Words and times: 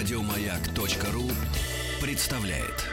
Радиомаяк.ру 0.00 1.30
представляет. 2.00 2.86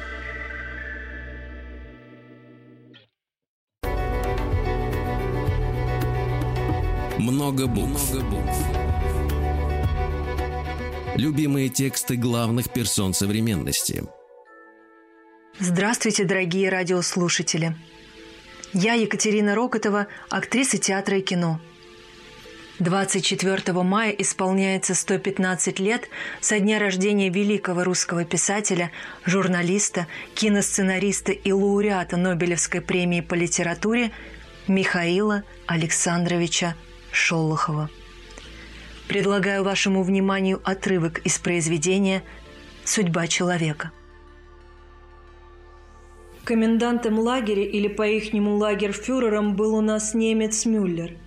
Много 7.17 7.67
букв. 7.67 8.13
Любимые 11.15 11.69
тексты 11.69 12.17
главных 12.17 12.73
персон 12.73 13.13
современности. 13.13 14.03
Здравствуйте, 15.59 16.25
дорогие 16.25 16.67
радиослушатели. 16.67 17.73
Я 18.73 18.95
Екатерина 18.95 19.55
Рокотова, 19.55 20.07
актриса 20.29 20.77
театра 20.77 21.19
и 21.19 21.21
кино– 21.21 21.61
24 22.79 23.73
мая 23.81 24.11
исполняется 24.11 24.93
115 24.93 25.79
лет 25.79 26.09
со 26.39 26.59
дня 26.59 26.77
рождения 26.77 27.29
великого 27.29 27.83
русского 27.83 28.23
писателя, 28.23 28.91
журналиста, 29.25 30.05
киносценариста 30.35 31.31
и 31.31 31.51
лауреата 31.51 32.17
Нобелевской 32.17 32.81
премии 32.81 33.21
по 33.21 33.33
литературе 33.33 34.11
Михаила 34.67 35.43
Александровича 35.65 36.75
Шолохова. 37.11 37.89
Предлагаю 39.07 39.63
вашему 39.63 40.03
вниманию 40.03 40.61
отрывок 40.63 41.19
из 41.19 41.39
произведения 41.39 42.21
«Судьба 42.83 43.25
человека». 43.25 43.91
Комендантом 46.43 47.17
лагеря 47.17 47.63
или 47.63 47.87
по-ихнему 47.87 48.55
лагерфюрером 48.55 49.55
был 49.55 49.75
у 49.75 49.81
нас 49.81 50.13
немец 50.13 50.65
Мюллер– 50.65 51.13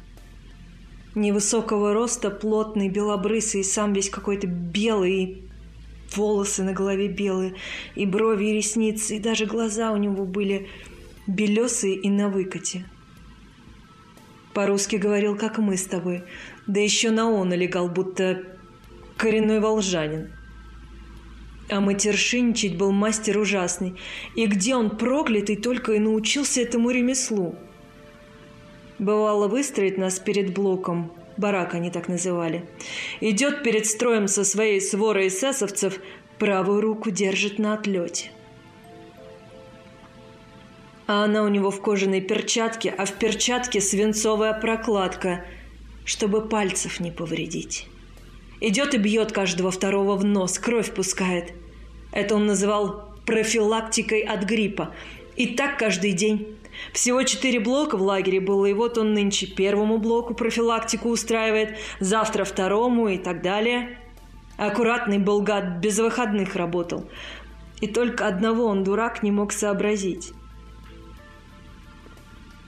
невысокого 1.14 1.92
роста, 1.92 2.30
плотный, 2.30 2.88
белобрысый, 2.88 3.64
сам 3.64 3.92
весь 3.92 4.10
какой-то 4.10 4.46
белый, 4.46 5.42
волосы 6.14 6.62
на 6.62 6.72
голове 6.72 7.08
белые, 7.08 7.54
и 7.94 8.06
брови, 8.06 8.46
и 8.46 8.54
ресницы, 8.54 9.16
и 9.16 9.20
даже 9.20 9.46
глаза 9.46 9.92
у 9.92 9.96
него 9.96 10.24
были 10.24 10.68
белесые 11.26 11.94
и 11.94 12.08
на 12.08 12.28
выкате. 12.28 12.84
По-русски 14.54 14.96
говорил, 14.96 15.36
как 15.36 15.58
мы 15.58 15.76
с 15.76 15.84
тобой, 15.84 16.24
да 16.66 16.80
еще 16.80 17.10
на 17.10 17.30
он 17.30 17.50
налегал, 17.50 17.88
будто 17.88 18.42
коренной 19.16 19.60
волжанин. 19.60 20.32
А 21.68 21.80
матершинничать 21.80 22.76
был 22.76 22.90
мастер 22.90 23.38
ужасный, 23.38 23.94
и 24.34 24.46
где 24.46 24.74
он 24.74 24.90
проклятый 24.90 25.54
только 25.54 25.92
и 25.92 26.00
научился 26.00 26.60
этому 26.60 26.90
ремеслу– 26.90 27.56
Бывало, 29.00 29.48
выстроит 29.48 29.96
нас 29.96 30.18
перед 30.18 30.52
блоком, 30.52 31.10
барак 31.38 31.74
они 31.74 31.90
так 31.90 32.06
называли. 32.08 32.66
Идет 33.22 33.62
перед 33.62 33.86
строем 33.86 34.28
со 34.28 34.44
своей 34.44 34.78
сворой 34.78 35.28
эсэсовцев, 35.28 35.98
правую 36.38 36.82
руку 36.82 37.10
держит 37.10 37.58
на 37.58 37.72
отлете. 37.72 38.30
А 41.06 41.24
она 41.24 41.44
у 41.44 41.48
него 41.48 41.70
в 41.70 41.80
кожаной 41.80 42.20
перчатке, 42.20 42.90
а 42.90 43.06
в 43.06 43.14
перчатке 43.14 43.80
свинцовая 43.80 44.52
прокладка, 44.52 45.46
чтобы 46.04 46.46
пальцев 46.46 47.00
не 47.00 47.10
повредить. 47.10 47.88
Идет 48.60 48.92
и 48.92 48.98
бьет 48.98 49.32
каждого 49.32 49.70
второго 49.70 50.14
в 50.16 50.26
нос, 50.26 50.58
кровь 50.58 50.92
пускает. 50.92 51.54
Это 52.12 52.34
он 52.34 52.44
называл 52.44 53.14
профилактикой 53.24 54.20
от 54.20 54.44
гриппа. 54.44 54.94
И 55.36 55.46
так 55.46 55.78
каждый 55.78 56.12
день. 56.12 56.59
Всего 56.92 57.22
четыре 57.22 57.60
блока 57.60 57.96
в 57.96 58.02
лагере 58.02 58.40
было, 58.40 58.66
и 58.66 58.72
вот 58.72 58.98
он 58.98 59.14
нынче 59.14 59.46
первому 59.46 59.98
блоку 59.98 60.34
профилактику 60.34 61.08
устраивает, 61.08 61.76
завтра 62.00 62.44
второму 62.44 63.08
и 63.08 63.18
так 63.18 63.42
далее. 63.42 63.98
Аккуратный 64.56 65.18
был 65.18 65.40
гад, 65.40 65.78
без 65.80 65.98
выходных 65.98 66.56
работал. 66.56 67.08
И 67.80 67.86
только 67.86 68.26
одного 68.26 68.66
он, 68.66 68.84
дурак, 68.84 69.22
не 69.22 69.30
мог 69.30 69.52
сообразить. 69.52 70.32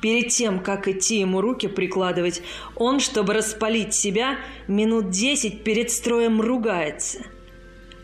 Перед 0.01 0.29
тем, 0.29 0.61
как 0.61 0.89
идти 0.89 1.21
ему 1.21 1.41
руки 1.41 1.69
прикладывать, 1.69 2.43
он, 2.75 2.99
чтобы 2.99 3.35
распалить 3.35 3.95
себя, 3.95 4.39
минут 4.67 5.11
десять 5.11 5.63
перед 5.65 5.91
строем 5.91 6.41
ругается. 6.41 7.21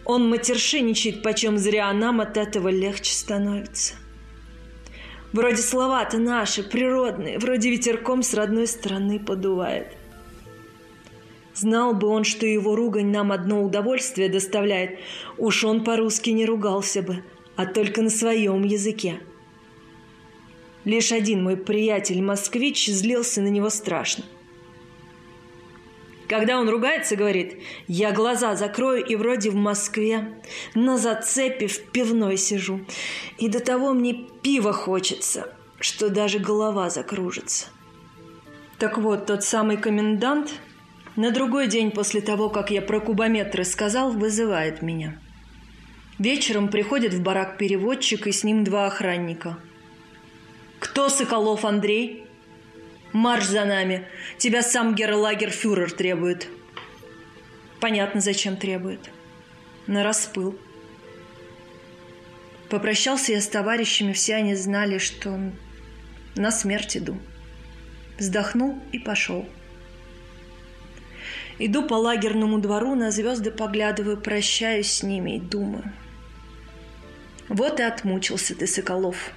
Он 0.05 0.29
матершиничает, 0.29 1.23
почем 1.23 1.59
зря, 1.59 1.89
а 1.89 1.93
нам 1.93 2.21
от 2.21 2.37
этого 2.37 2.69
легче 2.69 3.13
становится. 3.13 3.95
Вроде 5.33 5.57
слова-то 5.57 6.19
наши, 6.19 6.63
природные, 6.63 7.39
вроде 7.39 7.71
ветерком 7.71 8.23
с 8.23 8.33
родной 8.35 8.67
стороны 8.67 9.19
подувает. 9.19 9.97
Знал 11.55 11.93
бы 11.93 12.09
он, 12.09 12.25
что 12.25 12.47
его 12.47 12.77
ругань 12.77 13.11
нам 13.11 13.33
одно 13.33 13.63
удовольствие 13.63 14.29
доставляет, 14.29 14.99
уж 15.37 15.65
он 15.65 15.85
по-русски 15.85 16.31
не 16.31 16.47
ругался 16.47 17.03
бы, 17.03 17.25
а 17.57 17.67
только 17.67 18.01
на 18.01 18.11
своем 18.11 18.63
языке. 18.63 19.21
Лишь 20.85 21.13
один 21.13 21.43
мой 21.43 21.57
приятель-москвич 21.57 22.87
злился 22.87 23.43
на 23.43 23.49
него 23.49 23.69
страшно– 23.69 24.25
когда 26.29 26.59
он 26.59 26.69
ругается, 26.69 27.17
говорит, 27.17 27.63
я 27.87 28.13
глаза 28.13 28.55
закрою 28.55 29.03
и 29.05 29.17
вроде 29.17 29.51
в 29.51 29.55
Москве 29.55 30.41
на 30.75 30.99
зацепе 30.99 31.67
в 31.69 31.91
пивной 31.91 32.37
сижу. 32.37 32.85
И 33.39 33.49
до 33.49 33.61
того 33.61 33.95
мне 33.95 34.27
пива 34.43 34.75
хочется, 34.75 35.51
что 35.81 36.11
даже 36.11 36.39
голова 36.39 36.91
закружится. 36.91 37.69
Так 38.79 38.99
вот, 38.99 39.27
тот 39.27 39.43
самый 39.43 39.79
комендант 39.79 40.53
на 41.17 41.31
другой 41.31 41.67
день 41.67 41.91
после 41.91 42.21
того, 42.21 42.51
как 42.51 42.71
я 42.71 42.83
про 42.83 43.01
кубометры 43.01 43.65
сказал, 43.65 44.13
вызывает 44.13 44.83
меня. 44.83 45.19
Вечером 46.19 46.69
приходит 46.69 47.15
в 47.15 47.23
барак 47.23 47.57
переводчик 47.57 48.27
и 48.27 48.33
с 48.33 48.45
ним 48.45 48.65
два 48.65 48.87
охранника. 48.87 49.59
«Кто 50.79 51.09
Соколов 51.09 51.65
Андрей?» 51.65 52.28
Марш 53.13 53.47
за 53.47 53.65
нами. 53.65 54.07
Тебя 54.37 54.63
сам 54.63 54.95
Герлагерфюрер 54.95 55.91
требует. 55.93 56.49
Понятно, 57.81 58.21
зачем 58.21 58.57
требует. 58.57 59.11
На 59.87 60.03
распыл. 60.03 60.59
Попрощался 62.69 63.33
я 63.33 63.41
с 63.41 63.49
товарищами, 63.49 64.13
все 64.13 64.35
они 64.35 64.55
знали, 64.55 64.99
что 64.99 65.39
на 66.37 66.51
смерть 66.51 66.97
иду. 66.97 67.19
Вздохнул 68.19 68.79
и 68.93 68.99
пошел. 68.99 69.49
Иду 71.59 71.87
по 71.87 71.95
лагерному 71.95 72.59
двору, 72.59 72.95
на 72.95 73.11
звезды 73.11 73.51
поглядываю, 73.51 74.17
прощаюсь 74.17 74.91
с 74.91 75.03
ними 75.03 75.37
и 75.37 75.41
думаю. 75.41 75.93
Вот 77.49 77.81
и 77.81 77.83
отмучился 77.83 78.55
ты, 78.55 78.67
Соколов. 78.67 79.33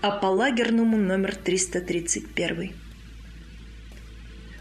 А 0.00 0.10
по 0.10 0.26
лагерному 0.26 0.96
номер 0.96 1.36
331. 1.36 2.72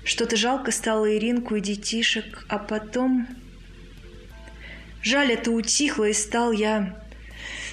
Что-то 0.07 0.38
жалко 0.38 0.72
стало 0.72 1.13
Иринку 1.18 1.57
и 1.57 1.59
детишек, 1.59 2.45
а 2.47 2.59
потом... 2.59 3.28
Жаль, 5.03 5.34
это 5.34 5.51
утихло, 5.51 6.06
и 6.06 6.13
стал 6.13 6.53
я 6.53 6.97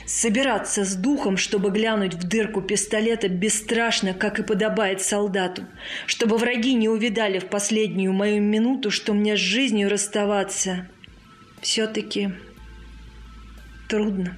собираться 0.05 0.85
с 0.85 0.97
духом, 0.97 1.37
чтобы 1.37 1.71
глянуть 1.71 2.15
в 2.15 2.27
дырку 2.27 2.61
пистолета 2.61 3.29
бесстрашно, 3.29 4.15
как 4.15 4.41
и 4.41 4.43
подобает 4.43 5.01
солдату, 5.01 5.65
чтобы 6.07 6.37
враги 6.37 6.75
не 6.75 6.89
увидали 6.89 7.39
в 7.39 7.47
последнюю 7.47 8.13
мою 8.13 8.43
минуту, 8.43 8.91
что 8.91 9.15
мне 9.15 9.37
с 9.37 9.41
жизнью 9.41 9.89
расставаться 9.89 10.89
все-таки 11.63 12.33
трудно. 13.89 14.37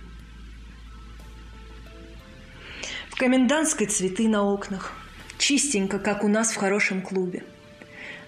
В 3.08 3.16
комендантской 3.16 3.86
цветы 3.86 4.28
на 4.28 4.42
окнах, 4.42 4.92
чистенько, 5.38 5.98
как 5.98 6.24
у 6.24 6.28
нас 6.28 6.52
в 6.52 6.56
хорошем 6.56 7.00
клубе– 7.00 7.42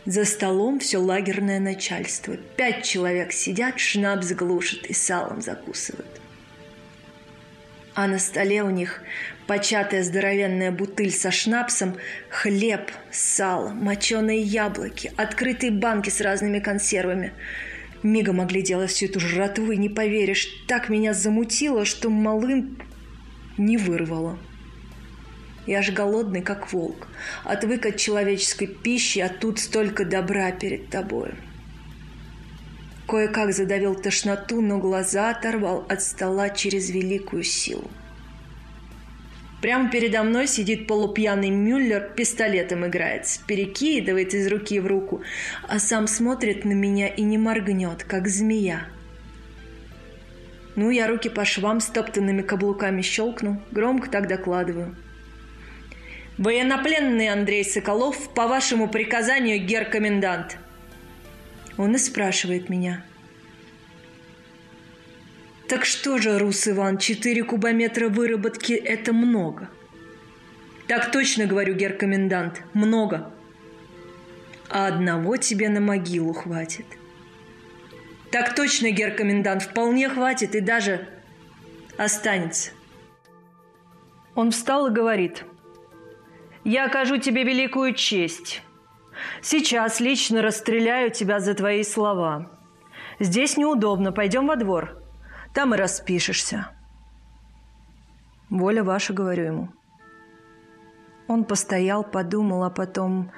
за 0.08 0.24
столом 0.24 0.80
все 0.80 0.96
лагерное 0.96 1.60
начальство. 1.60 2.34
Пять 2.56 2.82
человек 2.82 3.30
сидят, 3.30 3.78
шнапс 3.78 4.32
глушат 4.32 4.86
и 4.86 4.94
салом 4.94 5.42
закусывают. 5.42 6.08
А 7.94 8.06
на 8.06 8.18
столе 8.18 8.62
у 8.62 8.70
них 8.70 9.02
початая 9.46 10.02
здоровенная 10.02 10.72
бутыль 10.72 11.12
со 11.12 11.30
шнапсом, 11.30 11.98
хлеб, 12.30 12.90
сало, 13.10 13.68
моченые 13.68 14.40
яблоки, 14.40 15.12
открытые 15.18 15.72
банки 15.72 16.08
с 16.08 16.22
разными 16.22 16.58
консервами. 16.58 17.34
Мига 18.02 18.32
могли 18.32 18.62
делать 18.62 18.90
всю 18.90 19.06
эту 19.06 19.20
жратву, 19.20 19.72
и 19.72 19.76
не 19.76 19.90
поверишь, 19.90 20.48
так 20.66 20.88
меня 20.88 21.12
замутило, 21.12 21.84
что 21.84 22.08
малым 22.08 22.78
не 23.58 23.76
вырвало. 23.76 24.38
Я 25.68 25.82
ж 25.82 25.92
голодный, 25.92 26.40
как 26.40 26.72
волк. 26.72 27.08
Отвык 27.44 27.84
от 27.84 27.98
человеческой 27.98 28.68
пищи, 28.68 29.18
а 29.18 29.28
тут 29.28 29.58
столько 29.58 30.06
добра 30.06 30.50
перед 30.50 30.88
тобой. 30.88 31.32
Кое-как 33.06 33.52
задавил 33.52 33.94
тошноту, 33.94 34.62
но 34.62 34.78
глаза 34.78 35.28
оторвал 35.28 35.84
от 35.86 36.00
стола 36.00 36.48
через 36.48 36.88
великую 36.88 37.42
силу. 37.42 37.90
Прямо 39.60 39.90
передо 39.90 40.22
мной 40.22 40.46
сидит 40.46 40.86
полупьяный 40.86 41.50
Мюллер, 41.50 42.12
пистолетом 42.16 42.86
играется, 42.86 43.38
перекидывает 43.46 44.32
из 44.32 44.48
руки 44.48 44.80
в 44.80 44.86
руку, 44.86 45.20
а 45.68 45.78
сам 45.78 46.06
смотрит 46.06 46.64
на 46.64 46.72
меня 46.72 47.08
и 47.08 47.20
не 47.20 47.36
моргнет, 47.36 48.04
как 48.04 48.26
змея. 48.28 48.86
Ну, 50.76 50.88
я 50.88 51.08
руки 51.08 51.28
по 51.28 51.44
швам 51.44 51.80
стоптанными 51.80 52.40
каблуками 52.40 53.02
щелкну, 53.02 53.60
громко 53.70 54.08
так 54.08 54.28
докладываю. 54.28 54.96
Военнопленный 56.38 57.30
Андрей 57.30 57.64
Соколов, 57.64 58.32
по 58.32 58.46
вашему 58.46 58.88
приказанию, 58.88 59.58
гер-комендант. 59.58 60.56
Он 61.76 61.96
и 61.96 61.98
спрашивает 61.98 62.68
меня. 62.68 63.04
Так 65.68 65.84
что 65.84 66.18
же, 66.18 66.38
Рус 66.38 66.68
Иван, 66.68 66.98
четыре 66.98 67.42
кубометра 67.42 68.08
выработки– 68.08 68.72
это 68.74 69.12
много. 69.12 69.68
Так 70.86 71.10
точно, 71.10 71.46
говорю, 71.46 71.74
гер-комендант, 71.74 72.62
много. 72.72 73.32
А 74.70 74.86
одного 74.86 75.38
тебе 75.38 75.68
на 75.68 75.80
могилу 75.80 76.32
хватит. 76.34 76.86
Так 78.30 78.54
точно, 78.54 78.92
гер-комендант, 78.92 79.62
вполне 79.64 80.08
хватит 80.08 80.54
и 80.54 80.60
даже 80.60 81.08
останется. 81.96 82.70
Он 84.36 84.52
встал 84.52 84.86
и 84.86 84.92
говорит, 84.92 85.42
«Я 86.68 86.84
окажу 86.84 87.16
тебе 87.16 87.44
великую 87.44 87.94
честь. 87.94 88.62
Сейчас 89.40 90.00
лично 90.00 90.42
расстреляю 90.42 91.10
тебя 91.10 91.40
за 91.40 91.54
твои 91.54 91.82
слова. 91.82 92.50
Здесь 93.18 93.56
неудобно, 93.56 94.12
пойдем 94.12 94.46
во 94.46 94.56
двор. 94.56 95.02
Там 95.54 95.74
и 95.74 95.78
распишешься». 95.78 96.68
«Воля 98.50 98.84
ваша»,— 98.84 99.12
говорю 99.14 99.44
ему. 99.44 99.68
Он 101.26 101.44
постоял, 101.44 102.04
подумал, 102.04 102.62
а 102.62 102.68
потом 102.68 103.32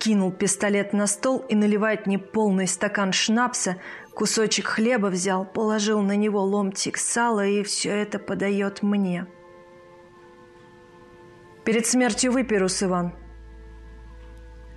кинул 0.00 0.32
пистолет 0.32 0.92
на 0.92 1.06
стол 1.06 1.38
и 1.48 1.54
наливает 1.54 2.08
мне 2.08 2.18
полный 2.18 2.66
стакан 2.66 3.12
шнапса, 3.12 3.76
кусочек 4.12 4.66
хлеба 4.66 5.06
взял, 5.06 5.44
положил 5.44 6.00
на 6.00 6.16
него 6.16 6.42
ломтик 6.42 6.96
сала 6.96 7.46
и 7.46 7.62
все 7.62 7.90
это 7.90 8.18
подает 8.18 8.82
мне. 8.82 9.28
Перед 11.64 11.86
смертью 11.86 12.32
выпей, 12.32 12.58
Рус 12.58 12.82
Иван. 12.82 13.12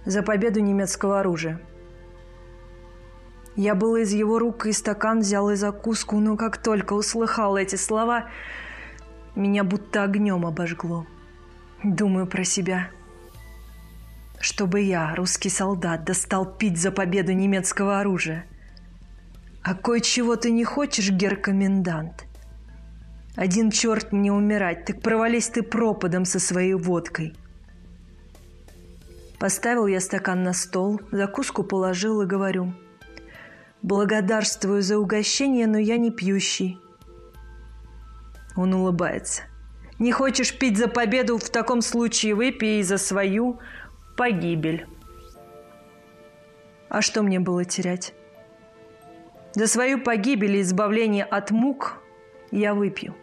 За 0.05 0.21
победу 0.21 0.59
немецкого 0.59 1.19
оружия. 1.19 1.59
Я 3.55 3.73
был 3.75 3.95
из 3.95 4.11
его 4.11 4.37
рук 4.37 4.65
и 4.65 4.71
стакан 4.71 5.19
взял 5.19 5.49
и 5.49 5.55
закуску, 5.55 6.19
но 6.19 6.35
как 6.37 6.57
только 6.57 6.93
услыхал 6.93 7.57
эти 7.57 7.75
слова, 7.75 8.29
меня 9.35 9.63
будто 9.63 10.03
огнем 10.03 10.45
обожгло. 10.45 11.07
Думаю 11.83 12.27
про 12.27 12.43
себя– 12.43 12.89
чтобы 14.45 14.81
я, 14.81 15.15
русский 15.15 15.49
солдат, 15.49 16.03
достал 16.03 16.45
пить 16.45 16.77
за 16.77 16.91
победу 16.91 17.33
немецкого 17.33 17.99
оружия. 17.99 18.45
А 19.63 19.73
кое-чего 19.73 20.35
ты 20.35 20.51
не 20.51 20.63
хочешь, 20.63 21.09
гер-комендант? 21.09 22.25
Один 23.35 23.69
черт 23.69 24.11
мне 24.11 24.31
умирать, 24.31 24.85
так 24.85 25.01
провались 25.01 25.49
ты 25.49 25.61
пропадом 25.61 26.25
со 26.25 26.39
своей 26.39 26.73
водкой. 26.73 27.35
Поставил 29.39 29.87
я 29.87 29.99
стакан 29.99 30.43
на 30.43 30.53
стол, 30.53 31.01
закуску 31.11 31.63
положил 31.63 32.21
и 32.21 32.25
говорю. 32.25 32.73
Благодарствую 33.81 34.81
за 34.81 34.97
угощение, 34.97 35.67
но 35.67 35.77
я 35.77 35.97
не 35.97 36.11
пьющий. 36.11 36.79
Он 38.55 38.73
улыбается. 38.73 39.43
Не 39.99 40.11
хочешь 40.11 40.57
пить 40.57 40.77
за 40.77 40.87
победу, 40.87 41.37
в 41.37 41.49
таком 41.49 41.81
случае 41.81 42.35
выпей 42.35 42.81
за 42.83 42.97
свою, 42.97 43.59
погибель. 44.17 44.87
А 46.89 47.01
что 47.01 47.21
мне 47.21 47.39
было 47.39 47.65
терять? 47.65 48.13
За 49.53 49.67
свою 49.67 50.01
погибель 50.01 50.57
и 50.57 50.61
избавление 50.61 51.23
от 51.23 51.51
мук 51.51 51.97
я 52.51 52.73
выпью, 52.73 53.15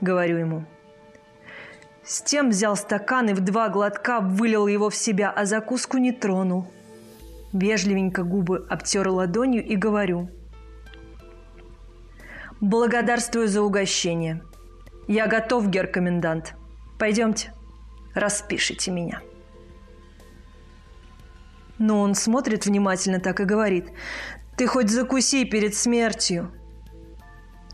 говорю 0.00 0.38
ему. 0.38 0.64
С 2.04 2.22
тем 2.22 2.50
взял 2.50 2.76
стакан 2.76 3.28
и 3.28 3.34
в 3.34 3.40
два 3.40 3.68
глотка 3.68 4.20
вылил 4.20 4.66
его 4.66 4.90
в 4.90 4.96
себя, 4.96 5.30
а 5.30 5.44
закуску 5.44 5.98
не 5.98 6.12
тронул. 6.12 6.66
Вежливенько 7.52 8.22
губы 8.22 8.66
обтер 8.68 9.08
ладонью 9.08 9.64
и 9.64 9.76
говорю. 9.76 10.30
Благодарствую 12.60 13.48
за 13.48 13.62
угощение. 13.62 14.42
Я 15.08 15.26
готов, 15.26 15.68
гер-комендант. 15.68 16.54
Пойдемте, 16.98 17.52
распишите 18.14 18.90
меня. 18.90 19.22
Но 21.78 22.00
он 22.00 22.14
смотрит 22.14 22.66
внимательно 22.66 23.20
так 23.20 23.40
и 23.40 23.44
говорит, 23.44 23.88
«Ты 24.56 24.66
хоть 24.66 24.90
закуси 24.90 25.44
перед 25.44 25.74
смертью!» 25.74 26.52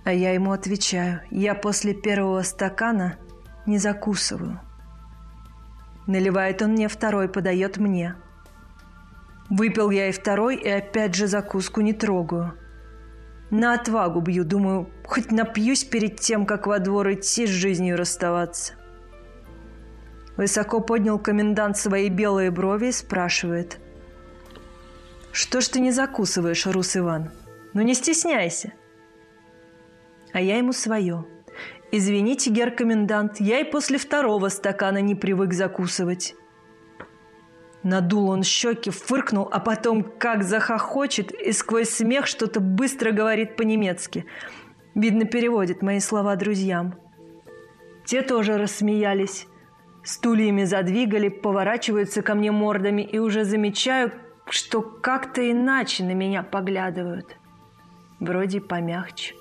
А 0.06 0.12
я 0.12 0.32
ему 0.32 0.53
отвечаю, 0.53 1.20
«Я 1.31 1.55
после 1.55 1.93
первого 1.93 2.43
стакана 2.43 3.19
не 3.67 3.76
закусываю». 3.79 4.61
Наливает 6.06 6.62
он 6.62 6.70
мне 6.70 6.88
второй, 6.88 7.29
подает 7.29 7.76
мне. 7.76 8.14
Выпил 9.50 9.91
я 9.91 10.08
и 10.08 10.12
второй, 10.12 10.56
и 10.56 10.69
опять 10.69 11.14
же 11.14 11.26
закуску 11.26 11.81
не 11.81 11.93
трогаю. 11.93 12.55
На 13.50 13.75
отвагу 13.75 14.20
бью, 14.20 14.44
думаю, 14.44 14.88
хоть 15.05 15.31
напьюсь 15.31 15.85
перед 15.85 16.20
тем, 16.20 16.47
как 16.47 16.67
во 16.67 16.79
двор 16.79 17.12
идти 17.12 17.47
с 17.47 17.50
жизнью 17.50 17.99
расставаться. 17.99 18.75
Высоко 20.37 20.81
поднял 20.81 21.19
комендант 21.19 21.76
свои 21.76 22.08
белые 22.08 22.50
брови 22.50 22.87
и 22.87 22.93
спрашивает– 22.93 23.79
что 25.37 25.61
ж 25.61 25.69
ты 25.69 25.81
не 25.81 25.91
закусываешь, 25.91 26.67
Рус 26.67 26.97
Иван? 26.97 27.31
Ну 27.75 27.82
не 27.82 27.93
стесняйся. 27.93 28.73
А 30.37 30.41
я 30.43 30.59
ему 30.59 30.75
свое. 30.75 31.25
Извините, 31.91 32.50
гер-комендант, 32.50 33.41
я 33.41 33.61
и 33.61 33.65
после 33.65 33.97
второго 33.97 34.50
стакана 34.50 35.00
не 35.00 35.15
привык 35.15 35.55
закусывать. 35.55 36.35
Надул 37.83 38.29
он 38.29 38.43
щеки, 38.43 38.91
фыркнул, 38.91 39.49
а 39.50 39.61
потом 39.61 40.03
как 40.03 40.43
захохочет 40.43 41.33
и 41.33 41.53
сквозь 41.53 41.88
смех 41.88 42.27
что-то 42.27 42.61
быстро 42.61 43.12
говорит 43.12 43.56
по-немецки. 43.56 44.27
Видно, 44.94 45.25
переводит 45.25 45.81
мои 45.81 46.00
слова 46.00 46.37
друзьям. 46.37 46.97
Те 48.05 48.21
тоже 48.21 48.59
рассмеялись. 48.59 49.47
Стульями 50.05 50.65
задвигали, 50.65 51.31
поворачиваются 51.31 52.21
ко 52.21 52.35
мне 52.35 52.53
мордами 52.53 53.00
и 53.00 53.19
уже 53.19 53.44
замечаю, 53.44 54.12
что 54.50 54.82
как-то 54.82 55.50
иначе 55.50 56.05
на 56.05 56.12
меня 56.12 56.43
поглядывают. 56.43 57.39
Вроде 58.20 58.60
помягче. 58.60 59.34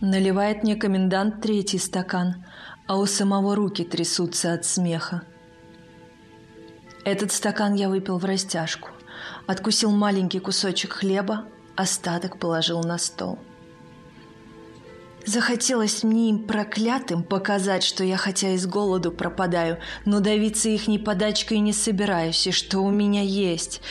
Наливает 0.00 0.62
мне 0.62 0.76
комендант 0.76 1.40
третий 1.42 1.78
стакан, 1.78 2.44
а 2.86 2.98
у 2.98 3.06
самого 3.06 3.56
руки 3.56 3.82
трясутся 3.82 4.52
от 4.52 4.64
смеха. 4.64 5.22
Этот 7.04 7.32
стакан 7.32 7.74
я 7.74 7.88
выпил 7.88 8.18
в 8.18 8.24
растяжку. 8.24 8.90
Откусил 9.48 9.90
маленький 9.90 10.38
кусочек 10.38 10.92
хлеба, 10.92 11.46
остаток 11.74 12.38
положил 12.38 12.82
на 12.84 12.96
стол. 12.98 13.40
Захотелось 15.26 16.04
мне 16.04 16.30
им 16.30 16.46
проклятым 16.46 17.24
показать, 17.24 17.82
что 17.82 18.04
я 18.04 18.16
хотя 18.16 18.50
и 18.50 18.56
с 18.56 18.66
голоду 18.66 19.10
пропадаю, 19.10 19.78
но 20.04 20.20
давиться 20.20 20.68
их 20.68 20.86
ни 20.86 20.96
подачкой 20.96 21.58
не 21.58 21.72
собираюсь, 21.72 22.46
и 22.46 22.52
что 22.52 22.78
у 22.80 22.90
меня 22.90 23.22
есть 23.22 23.82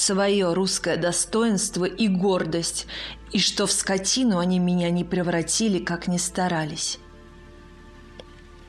свое 0.00 0.52
русское 0.52 0.96
достоинство 0.96 1.84
и 1.84 2.08
гордость, 2.08 2.86
и 3.32 3.38
что 3.38 3.66
в 3.66 3.72
скотину 3.72 4.38
они 4.38 4.58
меня 4.58 4.90
не 4.90 5.04
превратили, 5.04 5.78
как 5.78 6.08
ни 6.08 6.16
старались. 6.16 6.98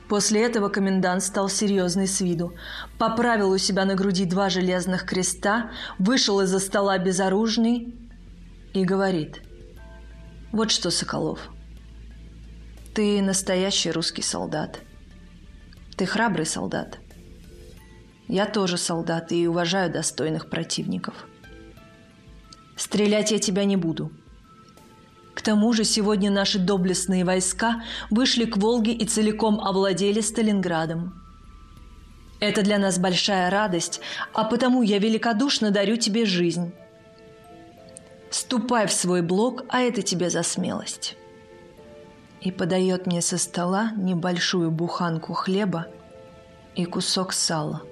После 0.08 0.42
этого 0.42 0.68
комендант 0.68 1.22
стал 1.22 1.48
серьезный 1.48 2.06
с 2.06 2.20
виду, 2.20 2.54
поправил 2.98 3.50
у 3.50 3.58
себя 3.58 3.84
на 3.84 3.94
груди 3.94 4.26
два 4.26 4.50
железных 4.50 5.06
креста, 5.06 5.70
вышел 5.98 6.40
из-за 6.42 6.58
стола 6.58 6.98
безоружный 6.98 7.94
и 8.74 8.84
говорит, 8.84 9.40
«Вот 10.52 10.70
что, 10.70 10.90
Соколов,— 10.90 11.48
ты 12.94 13.22
настоящий 13.22 13.90
русский 13.90 14.20
солдат. 14.20 14.80
Ты 15.96 16.04
храбрый 16.04 16.44
солдат. 16.44 16.98
Я 18.32 18.46
тоже 18.46 18.78
солдат 18.78 19.30
и 19.30 19.46
уважаю 19.46 19.92
достойных 19.92 20.48
противников. 20.48 21.26
Стрелять 22.76 23.30
я 23.30 23.38
тебя 23.38 23.66
не 23.66 23.76
буду. 23.76 24.10
К 25.34 25.42
тому 25.42 25.74
же 25.74 25.84
сегодня 25.84 26.30
наши 26.30 26.58
доблестные 26.58 27.26
войска 27.26 27.82
вышли 28.08 28.46
к 28.46 28.56
Волге 28.56 28.92
и 28.92 29.04
целиком 29.04 29.60
овладели 29.60 30.22
Сталинградом. 30.22 31.22
Это 32.40 32.62
для 32.62 32.78
нас 32.78 32.98
большая 32.98 33.50
радость, 33.50 34.00
а 34.32 34.44
потому 34.44 34.80
я 34.80 34.98
великодушно 34.98 35.70
дарю 35.70 35.96
тебе 35.96 36.24
жизнь. 36.24 36.72
Ступай 38.30 38.86
в 38.86 38.92
свой 38.92 39.20
блок, 39.20 39.64
а 39.68 39.82
это 39.82 40.00
тебе 40.00 40.30
за 40.30 40.42
смелость 40.42 41.18
и 42.40 42.50
подает 42.50 43.06
мне 43.06 43.20
со 43.20 43.36
стола 43.36 43.92
небольшую 43.94 44.70
буханку 44.70 45.34
хлеба 45.34 45.88
и 46.74 46.86
кусок 46.86 47.34
сала. 47.34 47.82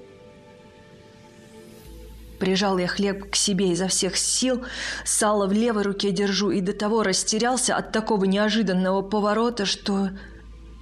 Прижал 2.40 2.78
я 2.78 2.88
хлеб 2.88 3.30
к 3.30 3.36
себе 3.36 3.70
изо 3.72 3.86
всех 3.86 4.16
сил, 4.16 4.64
сало 5.04 5.46
в 5.46 5.52
левой 5.52 5.82
руке 5.82 6.10
держу 6.10 6.50
и 6.50 6.62
до 6.62 6.72
того 6.72 7.02
растерялся 7.02 7.76
от 7.76 7.92
такого 7.92 8.24
неожиданного 8.24 9.02
поворота, 9.02 9.66
что 9.66 10.08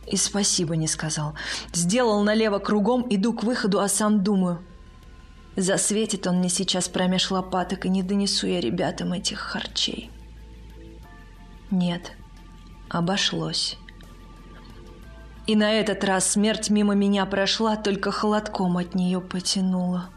и 0.07 0.17
спасибо 0.17 0.77
не 0.77 0.87
сказал. 0.87 1.35
Сделал 1.75 2.23
налево 2.23 2.61
кругом, 2.61 3.05
иду 3.11 3.33
к 3.33 3.43
выходу, 3.43 3.81
а 3.81 3.88
сам 3.88 4.23
думаю. 4.23 4.65
Засветит 5.57 6.29
он 6.29 6.37
мне 6.37 6.49
сейчас 6.49 6.88
промеж 6.88 7.33
лопаток, 7.33 7.87
и 7.87 7.88
не 7.88 8.05
донесу 8.05 8.47
я 8.47 8.61
ребятам 8.61 9.12
этих 9.12 9.41
харчей. 9.41 10.12
Нет, 11.73 12.12
обошлось. 12.88 13.77
И 15.49 15.57
на 15.57 15.73
этот 15.73 16.05
раз 16.05 16.31
смерть 16.31 16.71
мимо 16.71 16.95
меня 16.95 17.27
прошла, 17.27 17.75
только 17.75 18.12
холодком 18.12 18.77
от 18.77 18.95
нее 18.95 19.21
потянула. 19.21 20.11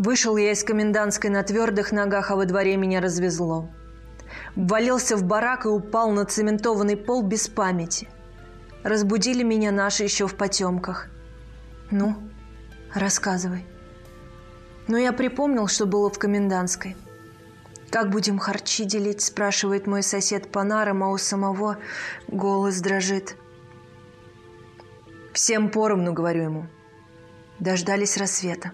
Вышел 0.00 0.38
я 0.38 0.52
из 0.52 0.64
комендантской 0.64 1.28
на 1.28 1.42
твердых 1.42 1.92
ногах, 1.92 2.30
а 2.30 2.36
во 2.36 2.46
дворе 2.46 2.78
меня 2.78 3.02
развезло. 3.02 3.68
Ввалился 4.56 5.14
в 5.14 5.24
барак 5.24 5.66
и 5.66 5.68
упал 5.68 6.10
на 6.10 6.24
цементованный 6.24 6.96
пол 6.96 7.22
без 7.22 7.48
памяти. 7.48 8.08
Разбудили 8.82 9.42
меня 9.42 9.72
наши 9.72 10.04
еще 10.04 10.26
в 10.26 10.36
потемках. 10.36 11.08
Ну, 11.90 12.16
рассказывай. 12.94 13.66
Но 14.88 14.96
я 14.96 15.12
припомнил, 15.12 15.68
что 15.68 15.84
было 15.84 16.08
в 16.08 16.18
комендантской. 16.18 16.96
«Как 17.90 18.08
будем 18.08 18.38
харчи 18.38 18.84
делить?»– 18.84 19.20
спрашивает 19.20 19.86
мой 19.86 20.02
сосед 20.02 20.50
по 20.50 20.62
нарам, 20.64 21.04
а 21.04 21.10
у 21.10 21.18
самого 21.18 21.76
голос 22.26 22.80
дрожит. 22.80 23.36
«Всем 25.34 25.68
поровну»,– 25.68 26.12
говорю 26.14 26.44
ему. 26.44 26.66
Дождались 27.58 28.16
рассвета. 28.16 28.72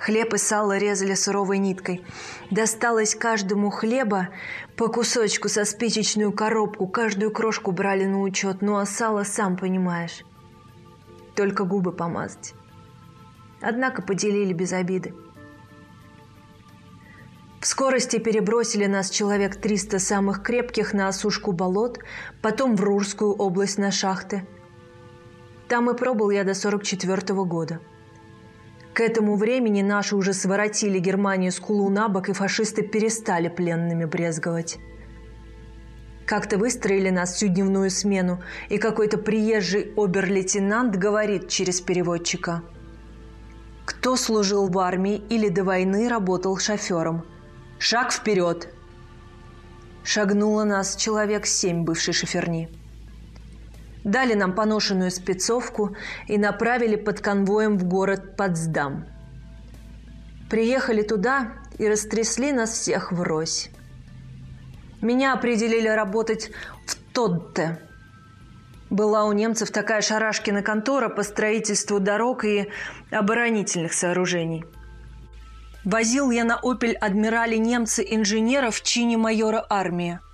Хлеб 0.00 0.32
и 0.32 0.38
сало 0.38 0.78
резали 0.78 1.12
суровой 1.12 1.58
ниткой. 1.58 2.02
Досталось 2.50 3.14
каждому 3.14 3.68
хлеба 3.68 4.30
по 4.74 4.88
кусочку 4.88 5.50
со 5.50 5.66
спичечную 5.66 6.32
коробку, 6.32 6.86
каждую 6.86 7.30
крошку 7.30 7.70
брали 7.70 8.06
на 8.06 8.22
учет, 8.22 8.62
ну 8.62 8.78
а 8.78 8.86
сало, 8.86 9.24
сам 9.24 9.58
понимаешь, 9.58 10.24
только 11.36 11.64
губы 11.64 11.92
помазать. 11.92 12.54
Однако 13.60 14.00
поделили 14.00 14.54
без 14.54 14.72
обиды. 14.72 15.12
В 17.60 17.66
скорости 17.66 18.18
перебросили 18.18 18.86
нас 18.86 19.10
человек 19.10 19.56
300 19.56 19.98
самых 19.98 20.42
крепких 20.42 20.94
на 20.94 21.08
осушку 21.08 21.52
болот, 21.52 21.98
потом 22.40 22.74
в 22.74 22.80
Рурскую 22.80 23.34
область 23.34 23.76
на 23.76 23.90
шахты. 23.90 24.46
Там 25.68 25.90
и 25.90 25.94
пробыл 25.94 26.30
я 26.30 26.42
до 26.44 26.54
44 26.54 27.34
-го 27.34 27.44
года. 27.44 27.80
К 29.00 29.02
этому 29.02 29.36
времени 29.36 29.80
наши 29.80 30.14
уже 30.14 30.34
своротили 30.34 30.98
Германию 30.98 31.52
с 31.52 31.58
кулу 31.58 31.88
на 31.88 32.10
бок, 32.10 32.28
и 32.28 32.34
фашисты 32.34 32.82
перестали 32.82 33.48
пленными 33.48 34.04
брезговать. 34.04 34.76
Как-то 36.26 36.58
выстроили 36.58 37.08
нас 37.08 37.32
всю 37.32 37.48
дневную 37.48 37.88
смену, 37.88 38.42
и 38.68 38.76
какой-то 38.76 39.16
приезжий 39.16 39.94
обер-лейтенант 39.96 40.96
говорит 40.96 41.48
через 41.48 41.80
переводчика. 41.80 42.62
Кто 43.86 44.16
служил 44.16 44.68
в 44.68 44.78
армии 44.78 45.16
или 45.30 45.48
до 45.48 45.64
войны 45.64 46.06
работал 46.06 46.58
шофером? 46.58 47.24
Шаг 47.78 48.12
вперед! 48.12 48.68
Шагнуло 50.04 50.64
нас 50.64 50.94
человек 50.94 51.46
семь 51.46 51.84
бывшей 51.84 52.12
шоферни. 52.12 52.68
Дали 54.04 54.34
нам 54.34 54.54
поношенную 54.54 55.10
спецовку 55.10 55.96
и 56.26 56.38
направили 56.38 56.96
под 56.96 57.20
конвоем 57.20 57.76
в 57.76 57.84
город 57.84 58.36
Потсдам. 58.36 59.06
Приехали 60.48 61.02
туда 61.02 61.52
и 61.78 61.86
растрясли 61.86 62.52
нас 62.52 62.70
всех 62.70 63.12
врозь. 63.12 63.70
Меня 65.02 65.34
определили 65.34 65.88
работать 65.88 66.50
в 66.86 66.96
Тодте. 67.12 67.78
Была 68.88 69.24
у 69.24 69.32
немцев 69.32 69.70
такая 69.70 70.00
шарашкина 70.00 70.62
контора 70.62 71.08
по 71.08 71.22
строительству 71.22 72.00
дорог 72.00 72.44
и 72.44 72.68
оборонительных 73.10 73.92
сооружений. 73.92 74.64
Возил 75.84 76.30
я 76.30 76.44
на 76.44 76.58
«Опель» 76.62 76.96
адмирале 76.96 77.58
немцы 77.58 78.04
инженеров 78.08 78.76
в 78.76 78.82
чине 78.82 79.16
майора 79.16 79.64
армии– 79.68 80.18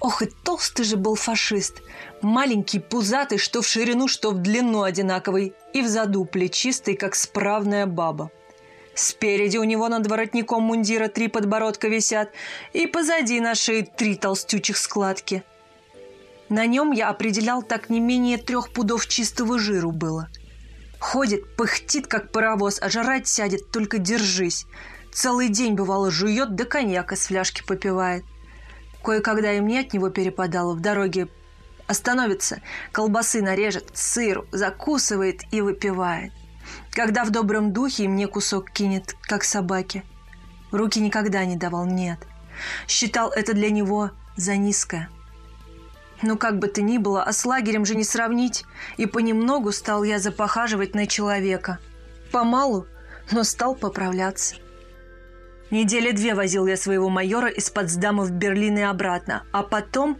Ох, 0.00 0.22
и 0.22 0.26
толстый 0.26 0.84
же 0.84 0.96
был 0.96 1.14
фашист. 1.14 1.82
Маленький, 2.22 2.80
пузатый, 2.80 3.38
что 3.38 3.62
в 3.62 3.66
ширину, 3.66 4.06
что 4.06 4.30
в 4.30 4.38
длину 4.38 4.82
одинаковый, 4.82 5.54
и 5.72 5.80
в 5.80 5.88
заду 5.88 6.24
плечистый, 6.24 6.94
как 6.94 7.14
справная 7.14 7.86
баба. 7.86 8.30
Спереди 8.94 9.56
у 9.56 9.64
него 9.64 9.88
над 9.88 10.06
воротником 10.06 10.64
мундира 10.64 11.08
три 11.08 11.28
подбородка 11.28 11.88
висят, 11.88 12.30
и 12.74 12.86
позади 12.86 13.40
на 13.40 13.54
шее 13.54 13.82
три 13.82 14.16
толстючих 14.16 14.76
складки. 14.76 15.42
На 16.50 16.66
нем 16.66 16.90
я 16.90 17.08
определял 17.08 17.62
так 17.62 17.88
не 17.88 18.00
менее 18.00 18.36
трех 18.36 18.72
пудов 18.72 19.06
чистого 19.06 19.58
жиру 19.58 19.92
было. 19.92 20.28
Ходит, 20.98 21.56
пыхтит, 21.56 22.06
как 22.06 22.32
паровоз, 22.32 22.78
а 22.82 22.90
жрать 22.90 23.26
сядет, 23.26 23.70
только 23.70 23.96
держись. 23.98 24.66
Целый 25.12 25.48
день, 25.48 25.74
бывало, 25.74 26.10
жует, 26.10 26.54
да 26.54 26.64
коньяк 26.64 27.12
из 27.12 27.26
фляжки 27.26 27.62
попивает. 27.66 28.24
Кое-когда 29.02 29.52
и 29.54 29.60
мне 29.60 29.80
от 29.80 29.94
него 29.94 30.10
перепадало 30.10 30.74
в 30.74 30.80
дороге. 30.80 31.28
Остановится, 31.90 32.60
колбасы 32.92 33.42
нарежет, 33.42 33.90
сыр, 33.94 34.46
закусывает 34.52 35.40
и 35.50 35.60
выпивает. 35.60 36.32
Когда 36.92 37.24
в 37.24 37.30
добром 37.30 37.72
духе 37.72 38.06
мне 38.06 38.28
кусок 38.28 38.70
кинет, 38.70 39.16
как 39.22 39.42
собаке. 39.42 40.04
Руки 40.70 41.00
никогда 41.00 41.44
не 41.44 41.56
давал, 41.56 41.86
нет. 41.86 42.20
Считал 42.86 43.32
это 43.32 43.54
для 43.54 43.70
него 43.70 44.12
за 44.36 44.54
низкое. 44.54 45.08
Ну, 46.22 46.38
как 46.38 46.60
бы 46.60 46.68
то 46.68 46.80
ни 46.80 46.96
было, 46.96 47.24
а 47.24 47.32
с 47.32 47.44
лагерем 47.44 47.84
же 47.84 47.96
не 47.96 48.04
сравнить. 48.04 48.64
И 48.96 49.06
понемногу 49.06 49.72
стал 49.72 50.04
я 50.04 50.20
запохаживать 50.20 50.94
на 50.94 51.08
человека. 51.08 51.80
Помалу, 52.30 52.86
но 53.32 53.42
стал 53.42 53.74
поправляться. 53.74 54.54
Недели 55.70 56.10
две 56.10 56.34
возил 56.34 56.66
я 56.66 56.76
своего 56.76 57.08
майора 57.08 57.48
из 57.48 57.70
Потсдама 57.70 58.24
в 58.24 58.32
Берлин 58.32 58.78
и 58.78 58.82
обратно, 58.82 59.44
а 59.52 59.62
потом 59.62 60.18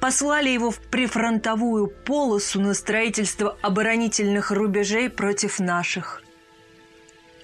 послали 0.00 0.48
его 0.48 0.70
в 0.70 0.78
прифронтовую 0.78 1.88
полосу 1.88 2.60
на 2.60 2.72
строительство 2.72 3.56
оборонительных 3.62 4.52
рубежей 4.52 5.10
против 5.10 5.58
наших. 5.58 6.22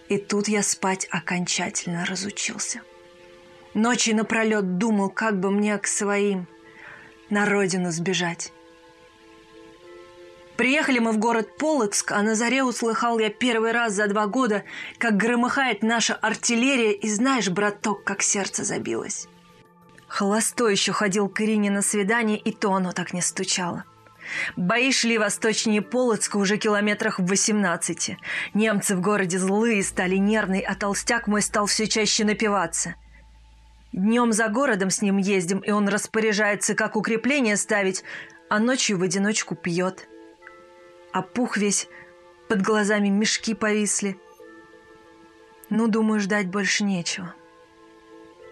И 0.09 0.19
тут 0.19 0.47
я 0.49 0.63
спать 0.63 1.09
окончательно 1.11 2.05
разучился. 2.05 2.81
Ночи 3.75 4.11
напролет 4.11 4.79
думал, 4.79 5.11
как 5.11 5.39
бы 5.39 5.51
мне 5.51 5.77
к 5.79 5.87
своим 5.87 6.47
на 7.29 7.45
родину 7.45 7.91
сбежать. 7.91 8.53
Приехали 10.59 10.99
мы 10.99 11.13
в 11.13 11.19
город 11.19 11.57
Полоцк, 11.57 12.11
а 12.11 12.21
на 12.21 12.35
заре 12.35 12.65
услыхал 12.65 13.21
я 13.21 13.31
первый 13.31 13.71
раз 13.71 13.93
за 13.93 14.09
два 14.09 14.27
года, 14.27 14.65
как 14.99 15.17
громыхает 15.17 15.85
наша 15.85 16.15
артиллерия, 16.15 16.91
и 16.91 17.09
знаешь, 17.09 17.49
браток, 17.49 18.03
как 18.03 18.23
сердце 18.23 18.65
забилось. 18.65 19.29
Холостой 20.09 20.73
еще 20.73 20.91
ходил 20.91 21.29
к 21.29 21.41
Ирине 21.43 21.71
на 21.71 21.81
свидание, 21.81 22.37
и 22.37 22.51
то 22.51 22.73
оно 22.73 22.91
так 22.91 23.13
не 23.13 23.23
стучало. 23.23 23.85
Бои 24.57 24.91
шли 24.91 25.17
восточнее 25.17 25.81
Полоцка 25.81 26.39
уже 26.39 26.57
километрах 26.57 27.21
в 27.21 27.27
18. 27.27 28.17
Немцы 28.55 28.97
в 28.97 29.01
городе 29.01 29.39
злые, 29.39 29.85
стали 29.85 30.17
нервные, 30.17 30.63
а 30.63 30.75
толстяк 30.75 31.29
мой 31.29 31.41
стал 31.41 31.67
все 31.67 31.87
чаще 31.87 32.25
напиваться. 32.25 32.97
Днем 33.93 34.33
за 34.33 34.49
городом 34.49 34.91
с 34.91 35.03
ним 35.03 35.19
ездим, 35.19 35.61
и 35.61 35.71
он 35.71 35.87
распоряжается, 35.89 36.75
как 36.75 36.97
укрепление 36.97 37.57
ставить, 37.57 38.03
а 38.51 38.59
ночью 38.59 38.99
в 38.99 39.05
одиночку 39.05 39.55
пьет 39.55 40.09
опух 41.13 41.57
а 41.57 41.61
весь, 41.61 41.89
под 42.49 42.63
глазами 42.63 43.09
мешки 43.09 43.55
повисли. 43.55 44.19
Ну, 45.71 45.87
думаю, 45.89 46.21
ждать 46.21 46.49
больше 46.49 46.85
нечего. 46.85 47.35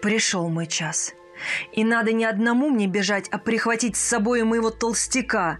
Пришел 0.01 0.47
мой 0.49 0.67
час. 0.67 1.13
И 1.71 1.83
надо 1.83 2.13
не 2.13 2.25
одному 2.25 2.69
мне 2.69 2.87
бежать, 2.87 3.27
а 3.29 3.37
прихватить 3.37 3.95
с 3.95 4.01
собой 4.01 4.43
моего 4.43 4.69
толстяка. 4.69 5.59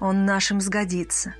Он 0.00 0.24
нашим 0.24 0.60
сгодится. 0.60 1.34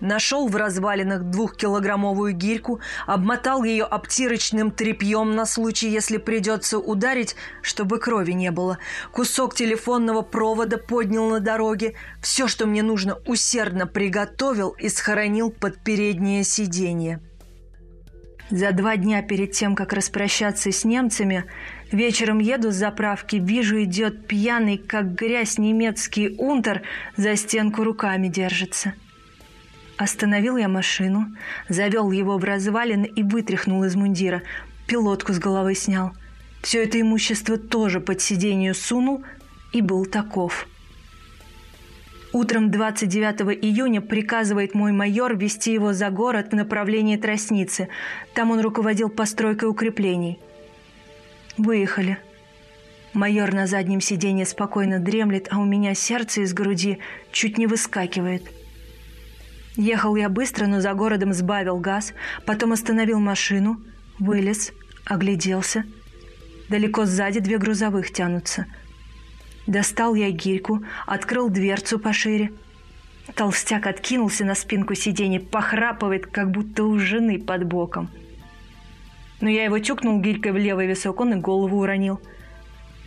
Нашел 0.00 0.48
в 0.48 0.56
развалинах 0.56 1.24
двухкилограммовую 1.24 2.32
гирьку, 2.32 2.80
обмотал 3.06 3.64
ее 3.64 3.84
обтирочным 3.84 4.70
тряпьем 4.70 5.34
на 5.34 5.44
случай, 5.44 5.88
если 5.88 6.16
придется 6.16 6.78
ударить, 6.78 7.36
чтобы 7.60 7.98
крови 7.98 8.32
не 8.32 8.50
было. 8.50 8.78
Кусок 9.12 9.54
телефонного 9.54 10.22
провода 10.22 10.78
поднял 10.78 11.28
на 11.28 11.40
дороге. 11.40 11.94
Все, 12.22 12.48
что 12.48 12.66
мне 12.66 12.82
нужно, 12.82 13.18
усердно 13.26 13.86
приготовил 13.86 14.70
и 14.70 14.88
схоронил 14.88 15.50
под 15.50 15.82
переднее 15.84 16.44
сиденье. 16.44 17.20
За 18.50 18.72
два 18.72 18.96
дня 18.96 19.22
перед 19.22 19.52
тем, 19.52 19.76
как 19.76 19.92
распрощаться 19.92 20.72
с 20.72 20.84
немцами, 20.84 21.44
вечером 21.92 22.40
еду 22.40 22.72
с 22.72 22.74
заправки, 22.74 23.36
вижу, 23.36 23.80
идет 23.84 24.26
пьяный, 24.26 24.76
как 24.76 25.14
грязь 25.14 25.58
немецкий 25.58 26.34
унтер, 26.36 26.82
за 27.16 27.36
стенку 27.36 27.84
руками 27.84 28.28
держится– 28.28 28.94
Остановил 30.00 30.56
я 30.56 30.66
машину, 30.66 31.26
завел 31.68 32.10
его 32.10 32.38
в 32.38 32.44
развалины 32.44 33.04
и 33.04 33.22
вытряхнул 33.22 33.84
из 33.84 33.96
мундира. 33.96 34.40
Пилотку 34.86 35.34
с 35.34 35.38
головы 35.38 35.74
снял. 35.74 36.12
Все 36.62 36.84
это 36.84 36.98
имущество 36.98 37.58
тоже 37.58 38.00
под 38.00 38.22
сиденью 38.22 38.74
сунул 38.74 39.22
и 39.74 39.82
был 39.82 40.06
таков. 40.06 40.66
Утром 42.32 42.70
29 42.70 43.62
июня 43.62 44.00
приказывает 44.00 44.74
мой 44.74 44.92
майор 44.92 45.36
вести 45.36 45.74
его 45.74 45.92
за 45.92 46.08
город 46.08 46.52
в 46.52 46.56
направлении 46.56 47.18
Тросницы. 47.18 47.90
Там 48.32 48.52
он 48.52 48.60
руководил 48.60 49.10
постройкой 49.10 49.68
укреплений. 49.68 50.38
Выехали. 51.58 52.16
Майор 53.12 53.52
на 53.52 53.66
заднем 53.66 54.00
сиденье 54.00 54.46
спокойно 54.46 54.98
дремлет, 54.98 55.48
а 55.50 55.58
у 55.58 55.66
меня 55.66 55.94
сердце 55.94 56.40
из 56.40 56.54
груди 56.54 57.00
чуть 57.32 57.58
не 57.58 57.66
выскакивает. 57.66 58.59
Ехал 59.80 60.14
я 60.16 60.28
быстро, 60.28 60.66
но 60.66 60.80
за 60.80 60.92
городом 60.94 61.32
сбавил 61.32 61.78
газ, 61.78 62.12
потом 62.44 62.72
остановил 62.72 63.18
машину, 63.18 63.80
вылез, 64.18 64.72
огляделся. 65.04 65.84
Далеко 66.68 67.06
сзади 67.06 67.40
две 67.40 67.58
грузовых 67.58 68.12
тянутся– 68.12 68.66
Достал 69.70 70.16
я 70.16 70.30
гирьку, 70.30 70.82
открыл 71.06 71.48
дверцу 71.48 72.00
пошире. 72.00 72.50
Толстяк 73.36 73.86
откинулся 73.86 74.44
на 74.44 74.56
спинку 74.56 74.94
сиденья, 74.94 75.38
похрапывает, 75.38 76.26
как 76.26 76.50
будто 76.50 76.82
у 76.82 76.98
жены 76.98 77.38
под 77.38 77.64
боком. 77.64 78.10
Но 79.40 79.48
я 79.48 79.64
его 79.64 79.78
тюкнул 79.78 80.20
гирькой 80.20 80.50
в 80.50 80.56
левый 80.56 80.88
висок, 80.88 81.20
он 81.20 81.34
и 81.34 81.40
голову 81.40 81.78
уронил. 81.78 82.20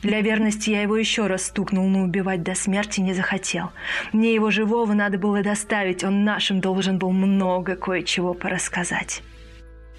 Для 0.04 0.20
верности 0.20 0.70
я 0.70 0.82
его 0.82 0.98
еще 0.98 1.28
раз 1.28 1.46
стукнул, 1.46 1.88
но 1.88 2.02
убивать 2.02 2.44
до 2.44 2.56
смерти 2.56 3.00
не 3.00 3.14
захотел. 3.14 3.72
Мне 4.12 4.34
его 4.34 4.52
живого 4.52 4.94
надо 4.94 5.18
было 5.18 5.42
доставить, 5.42 6.04
он 6.04 6.26
нашим 6.26 6.60
должен 6.60 7.00
был 7.00 7.12
много 7.12 7.78
кое-чего 7.78 8.34
порассказать. 8.34 9.24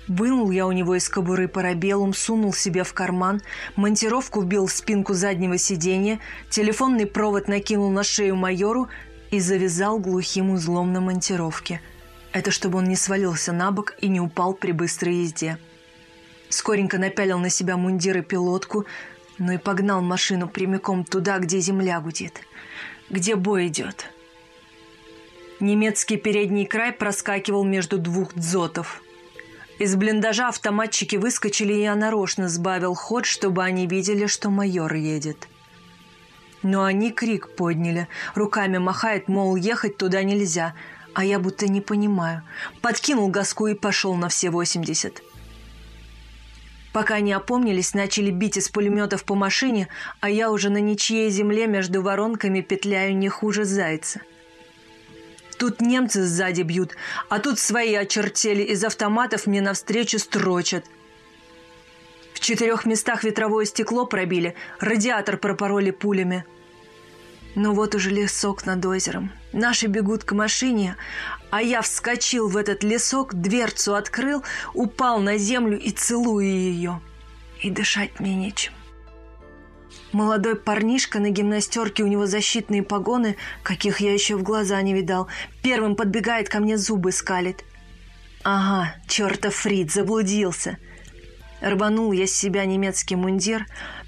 Вынул 0.07 0.51
я 0.51 0.67
у 0.67 0.73
него 0.73 0.95
из 0.95 1.09
кобуры 1.09 1.49
парабеллум, 1.49 2.13
сунул 2.13 2.53
себе 2.53 2.85
в 2.85 2.93
карман, 2.93 3.41
монтировку 3.77 4.43
вбил 4.43 4.67
в 4.67 4.73
спинку 4.73 5.15
заднего 5.15 5.57
сиденья, 5.57 6.21
телефонный 6.51 7.07
провод 7.07 7.49
накинул 7.49 7.91
на 7.91 8.03
шею 8.03 8.37
майору 8.37 8.89
и 9.31 9.41
завязал 9.41 9.99
глухим 9.99 10.51
узлом 10.51 10.93
на 10.93 11.01
монтировке. 11.01 11.81
Это 12.33 12.51
чтобы 12.51 12.79
он 12.79 12.85
не 12.85 12.97
свалился 12.97 13.53
на 13.53 13.71
бок 13.71 13.95
и 14.03 14.09
не 14.09 14.21
упал 14.21 14.53
при 14.53 14.73
быстрой 14.73 15.15
езде. 15.23 15.57
Скоренько 16.51 16.99
напялил 16.99 17.39
на 17.39 17.49
себя 17.49 17.79
мундир 17.79 18.19
и 18.19 18.21
пилотку, 18.21 18.85
но 19.39 19.53
и 19.53 19.59
погнал 19.59 20.01
машину 20.01 20.49
прямиком 20.49 21.05
туда, 21.05 21.39
где 21.39 21.61
земля 21.61 22.01
гудит, 22.01 22.41
где 23.11 23.35
бой 23.35 23.69
идет. 23.69 24.07
Немецкий 25.61 26.17
передний 26.17 26.67
край 26.67 26.93
проскакивал 26.93 27.65
между 27.65 27.99
двух 27.99 28.35
дзотов– 28.35 29.01
из 29.79 29.97
блиндажа 29.97 30.49
автоматчики 30.49 31.17
выскочили, 31.17 31.73
и 31.73 31.83
я 31.83 31.97
нарочно 31.97 32.49
сбавил 32.49 32.95
ход, 32.95 33.27
чтобы 33.27 33.65
они 33.65 33.89
видели, 33.89 34.27
что 34.27 34.49
майор 34.49 34.95
едет. 34.95 35.49
Но 36.63 36.85
они 36.85 37.11
крик 37.11 37.57
подняли, 37.57 38.09
руками 38.35 38.79
махает, 38.79 39.27
мол, 39.29 39.57
ехать 39.57 39.97
туда 39.97 40.23
нельзя, 40.23 40.75
а 41.13 41.25
я 41.25 41.41
будто 41.41 41.67
не 41.67 41.81
понимаю. 41.81 42.43
Подкинул 42.83 43.29
газку 43.29 43.67
и 43.67 43.75
пошел 43.75 44.15
на 44.15 44.29
все 44.29 44.51
восемьдесят. 44.51 45.23
Пока 46.95 47.17
они 47.17 47.33
опомнились, 47.33 47.93
начали 47.93 48.31
бить 48.31 48.57
из 48.57 48.71
пулеметов 48.71 49.25
по 49.25 49.35
машине, 49.35 49.89
а 50.21 50.31
я 50.31 50.51
уже 50.51 50.71
на 50.71 50.79
ничьей 50.79 51.29
земле 51.29 51.67
между 51.67 52.01
воронками 52.01 52.63
петляю 52.63 53.15
не 53.19 53.29
хуже 53.29 53.65
зайца– 53.65 54.23
Тут 55.59 55.81
немцы 55.81 56.25
сзади 56.25 56.63
бьют, 56.63 56.97
а 57.29 57.39
тут 57.39 57.59
свои 57.59 57.95
очертели, 57.95 58.63
из 58.63 58.85
автоматов 58.85 59.47
мне 59.47 59.61
навстречу 59.61 60.19
строчат. 60.19 60.85
В 62.35 62.41
четырех 62.41 62.85
местах 62.87 63.25
ветровое 63.25 63.65
стекло 63.65 64.05
пробили, 64.05 64.57
радиатор 64.81 65.39
пропороли 65.39 65.91
пулями. 65.91 66.45
Ну 67.55 67.73
вот 67.73 67.95
уже 67.95 68.11
лесок 68.11 68.67
над 68.67 68.85
озером. 68.85 69.31
Наши 69.53 69.87
бегут 69.87 70.25
к 70.25 70.33
машине, 70.33 70.97
а 71.51 71.63
я 71.63 71.83
вскочил 71.83 72.49
в 72.49 72.57
этот 72.57 72.83
лесок, 72.83 73.35
дверцу 73.35 73.95
открыл, 73.95 74.43
упал 74.73 75.21
на 75.21 75.39
землю 75.39 75.79
и 75.79 75.91
целую 75.91 76.47
ее. 76.47 77.01
И 77.61 77.71
дышать 77.71 78.19
мне 78.19 78.35
нечем. 78.35 78.73
Молодой 80.11 80.57
парнишка 80.57 81.21
на 81.21 81.31
гимнастерке, 81.31 82.03
у 82.03 82.07
него 82.09 82.27
защитные 82.27 82.83
погоны, 82.83 83.37
каких 83.63 84.01
я 84.01 84.13
еще 84.13 84.37
в 84.37 84.43
глаза 84.43 84.81
не 84.83 84.93
видал. 84.93 85.29
Первым 85.63 85.97
подбегает 85.97 86.49
ко 86.49 86.61
мне, 86.61 86.77
зубы 86.77 87.13
скалит. 87.13 87.65
Ага, 88.43 88.95
чертов 89.09 89.55
Фрид, 89.55 89.93
заблудился. 89.93 90.79
Рванул 91.61 92.13
я 92.13 92.27
с 92.27 92.33
себя 92.33 92.65
немецкий 92.65 93.17
мундир, 93.17 93.67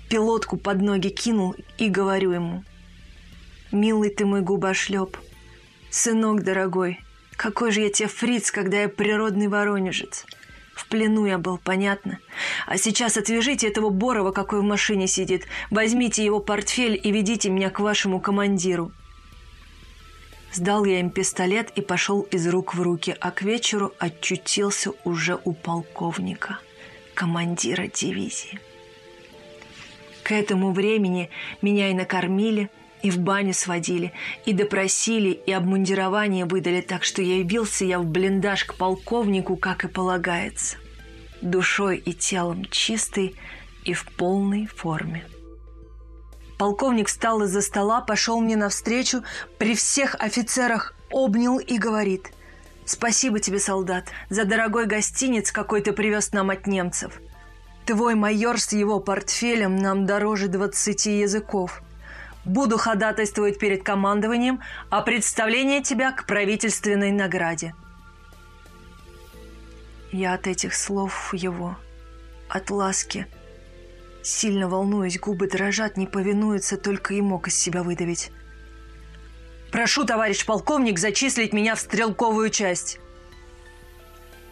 пилотку 0.08 0.56
под 0.56 0.80
ноги 0.82 1.08
кинул 1.08 1.54
и 1.78 1.88
говорю 1.88 2.32
ему. 2.32 2.64
«Милый 3.76 4.08
ты 4.08 4.24
мой 4.24 4.40
губошлеп, 4.40 5.18
сынок 5.90 6.42
дорогой, 6.42 6.98
какой 7.36 7.72
же 7.72 7.82
я 7.82 7.90
тебе 7.90 8.08
фриц, 8.08 8.50
когда 8.50 8.80
я 8.80 8.88
природный 8.88 9.48
воронежец. 9.48 10.24
В 10.74 10.88
плену 10.88 11.26
я 11.26 11.36
был, 11.36 11.58
понятно. 11.58 12.18
А 12.66 12.78
сейчас 12.78 13.18
отвяжите 13.18 13.68
этого 13.68 13.90
Борова, 13.90 14.32
какой 14.32 14.60
в 14.60 14.62
машине 14.62 15.06
сидит. 15.06 15.46
Возьмите 15.70 16.24
его 16.24 16.40
портфель 16.40 16.98
и 17.02 17.12
ведите 17.12 17.50
меня 17.50 17.68
к 17.68 17.80
вашему 17.80 18.18
командиру. 18.18 18.92
Сдал 20.54 20.86
я 20.86 20.98
им 20.98 21.10
пистолет 21.10 21.70
и 21.76 21.82
пошел 21.82 22.22
из 22.22 22.48
рук 22.48 22.74
в 22.74 22.80
руки, 22.80 23.14
а 23.20 23.30
к 23.30 23.42
вечеру 23.42 23.92
очутился 23.98 24.92
уже 25.04 25.38
у 25.44 25.52
полковника, 25.52 26.60
командира 27.12 27.88
дивизии. 27.88 28.58
К 30.22 30.32
этому 30.32 30.72
времени 30.72 31.28
меня 31.60 31.90
и 31.90 31.94
накормили– 31.94 32.70
и 33.02 33.10
в 33.10 33.18
баню 33.18 33.54
сводили, 33.54 34.12
и 34.44 34.52
допросили, 34.52 35.30
и 35.30 35.52
обмундирование 35.52 36.44
выдали, 36.44 36.80
так 36.80 37.04
что 37.04 37.22
явился 37.22 37.84
я 37.84 37.98
в 37.98 38.06
блиндаж 38.06 38.64
к 38.64 38.74
полковнику, 38.74 39.56
как 39.56 39.84
и 39.84 39.88
полагается. 39.88 40.76
Душой 41.42 41.98
и 41.98 42.12
телом 42.12 42.64
чистый 42.70 43.36
и 43.84 43.92
в 43.92 44.06
полной 44.16 44.66
форме. 44.66 45.24
Полковник 46.58 47.08
встал 47.08 47.42
из-за 47.42 47.60
стола, 47.60 48.00
пошел 48.00 48.40
мне 48.40 48.56
навстречу, 48.56 49.22
при 49.58 49.74
всех 49.74 50.16
офицерах 50.18 50.94
обнял 51.10 51.58
и 51.58 51.76
говорит 51.76 52.32
«Спасибо 52.86 53.40
тебе, 53.40 53.58
солдат, 53.58 54.06
за 54.30 54.44
дорогой 54.44 54.86
гостиниц, 54.86 55.52
какой 55.52 55.82
ты 55.82 55.92
привез 55.92 56.32
нам 56.32 56.50
от 56.50 56.66
немцев. 56.66 57.20
Твой 57.84 58.14
майор 58.14 58.58
с 58.58 58.72
его 58.72 59.00
портфелем 59.00 59.76
нам 59.76 60.06
дороже 60.06 60.48
двадцати 60.48 61.18
языков. 61.18 61.82
Буду 62.46 62.78
ходатайствовать 62.78 63.58
перед 63.58 63.82
командованием 63.82 64.60
о 64.88 65.02
представлении 65.02 65.80
тебя 65.80 66.12
к 66.12 66.26
правительственной 66.26 67.10
награде. 67.10 67.74
Я 70.12 70.34
от 70.34 70.46
этих 70.46 70.76
слов 70.76 71.34
его, 71.34 71.76
от 72.48 72.70
ласки, 72.70 73.26
сильно 74.22 74.68
волнуюсь, 74.68 75.18
губы 75.18 75.48
дрожат, 75.48 75.96
не 75.96 76.06
повинуются, 76.06 76.76
только 76.76 77.14
и 77.14 77.20
мог 77.20 77.48
из 77.48 77.58
себя 77.58 77.82
выдавить. 77.82 78.30
«Прошу, 79.72 80.04
товарищ 80.04 80.46
полковник, 80.46 81.00
зачислить 81.00 81.52
меня 81.52 81.74
в 81.74 81.80
стрелковую 81.80 82.50
часть!» 82.50 83.00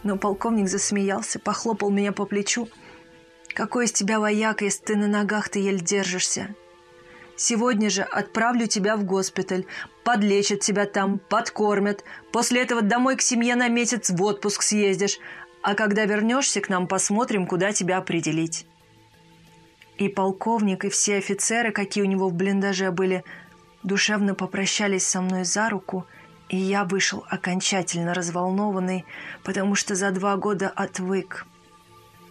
Но 0.03 0.19
полковник 0.19 0.69
засмеялся, 0.69 1.39
похлопал 1.39 1.91
меня 1.91 2.11
по 2.11 2.27
плечу. 2.27 2.69
«Какой 3.55 3.85
из 3.85 3.93
тебя 3.93 4.19
вояк, 4.19 4.63
если 4.63 4.85
ты 4.85 4.97
на 4.97 5.07
ногах 5.07 5.49
ты 5.49 5.61
еле 5.61 5.79
держишься? 5.79 6.57
Сегодня 7.37 7.91
же 7.91 8.03
отправлю 8.03 8.67
тебя 8.67 8.97
в 8.97 9.05
госпиталь. 9.05 9.67
Подлечат 10.05 10.61
тебя 10.61 10.87
там, 10.87 11.19
подкормят. 11.19 12.05
После 12.33 12.63
этого 12.63 12.83
домой 12.83 13.17
к 13.17 13.23
семье 13.23 13.57
на 13.57 13.69
месяц 13.69 14.11
в 14.11 14.23
отпуск 14.23 14.63
съездишь. 14.63 15.19
А 15.63 15.75
когда 15.75 16.05
вернешься 16.05 16.61
к 16.61 16.69
нам, 16.69 16.87
посмотрим, 16.87 17.47
куда 17.47 17.73
тебя 17.73 17.99
определить». 17.99 18.67
И 19.97 20.09
полковник, 20.09 20.85
и 20.85 20.89
все 20.89 21.17
офицеры, 21.17 21.71
какие 21.71 22.03
у 22.03 22.07
него 22.09 22.29
в 22.29 22.35
блиндаже 22.35 22.91
были, 22.91 23.25
душевно 23.85 24.35
попрощались 24.35 25.07
со 25.07 25.21
мной 25.21 25.45
за 25.45 25.71
руку, 25.71 26.05
и 26.49 26.57
я 26.57 26.85
вышел 26.85 27.25
окончательно 27.31 28.13
разволнованный, 28.13 29.05
потому 29.45 29.77
что 29.77 29.95
за 29.95 30.11
два 30.11 30.37
года 30.37 30.69
отвык 30.69 31.47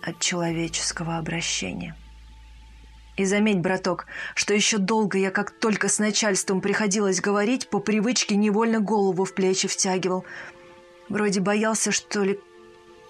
от 0.02 0.20
человеческого 0.20 1.18
обращения. 1.18 1.96
И 3.16 3.26
заметь, 3.26 3.60
браток, 3.60 4.08
что 4.34 4.54
еще 4.54 4.80
долго 4.80 5.20
я, 5.20 5.30
как 5.30 5.52
только 5.52 5.88
с 5.88 6.00
начальством 6.00 6.62
приходилось 6.62 7.22
говорить, 7.22 7.70
по 7.70 7.80
привычке 7.80 8.36
невольно 8.36 8.80
голову 8.80 9.24
в 9.24 9.34
плечи 9.36 9.68
втягивал. 9.68 10.26
Вроде 11.10 11.40
боялся, 11.40 11.92
что 11.92 12.24
ли, 12.24 12.40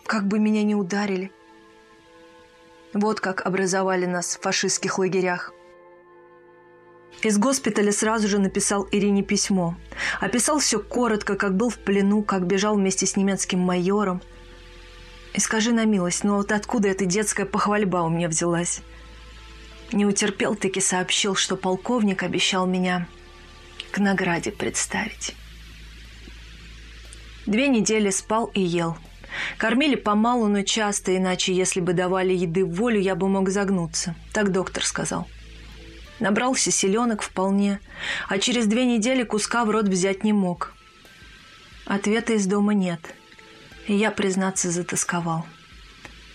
как 0.06 0.28
бы 0.28 0.40
меня 0.40 0.64
не 0.64 0.76
ударили. 0.76 1.32
Вот 2.94 3.22
как 3.22 3.46
образовали 3.46 4.06
нас 4.06 4.36
в 4.36 4.42
фашистских 4.42 5.00
лагерях. 5.00 5.54
Из 7.22 7.38
госпиталя 7.38 7.94
сразу 7.94 8.28
же 8.28 8.40
написал 8.40 8.86
Ирине 8.92 9.24
письмо. 9.24 9.78
Описал 10.20 10.60
все 10.60 10.80
коротко, 10.80 11.36
как 11.36 11.56
был 11.56 11.70
в 11.70 11.80
плену, 11.80 12.22
как 12.24 12.46
бежал 12.46 12.76
вместе 12.76 13.06
с 13.06 13.16
немецким 13.16 13.60
майором. 13.60 14.22
И 15.34 15.40
скажи 15.40 15.72
на 15.72 15.86
милость, 15.86 16.26
ну 16.26 16.36
вот 16.36 16.52
откуда 16.52 16.90
эта 16.90 17.06
детская 17.06 17.46
похвальба 17.46 17.98
у 18.00 18.10
меня 18.10 18.28
взялась? 18.28 18.82
Не 19.94 20.08
утерпел, 20.08 20.56
таки 20.56 20.82
сообщил, 20.82 21.36
что 21.36 21.56
полковник 21.56 22.24
обещал 22.24 22.66
меня 22.66 23.08
к 23.92 24.00
награде 24.00 24.52
представить. 24.52 25.36
Две 27.46 27.68
недели 27.68 28.10
спал 28.10 28.50
и 28.56 28.62
ел. 28.62 28.98
Кормили 29.58 29.94
помалу, 29.96 30.48
но 30.48 30.64
часто, 30.64 31.16
иначе, 31.16 31.54
если 31.54 31.80
бы 31.80 31.94
давали 31.94 32.34
еды 32.34 32.66
в 32.66 32.74
волю, 32.74 33.00
я 33.00 33.14
бы 33.14 33.28
мог 33.28 33.50
загнуться. 33.50 34.16
Так 34.32 34.52
доктор 34.52 34.84
сказал. 34.84 35.28
Набрался 36.20 36.72
селенок 36.72 37.22
вполне, 37.22 37.80
а 38.30 38.40
через 38.40 38.66
две 38.66 38.86
недели 38.86 39.22
куска 39.22 39.64
в 39.64 39.70
рот 39.70 39.88
взять 39.88 40.24
не 40.24 40.34
мог. 40.34 40.74
Ответа 41.86 42.34
из 42.34 42.48
дома 42.48 42.74
нет. 42.74 43.14
И 43.88 43.94
я, 43.94 44.10
признаться, 44.10 44.72
затасковал. 44.72 45.46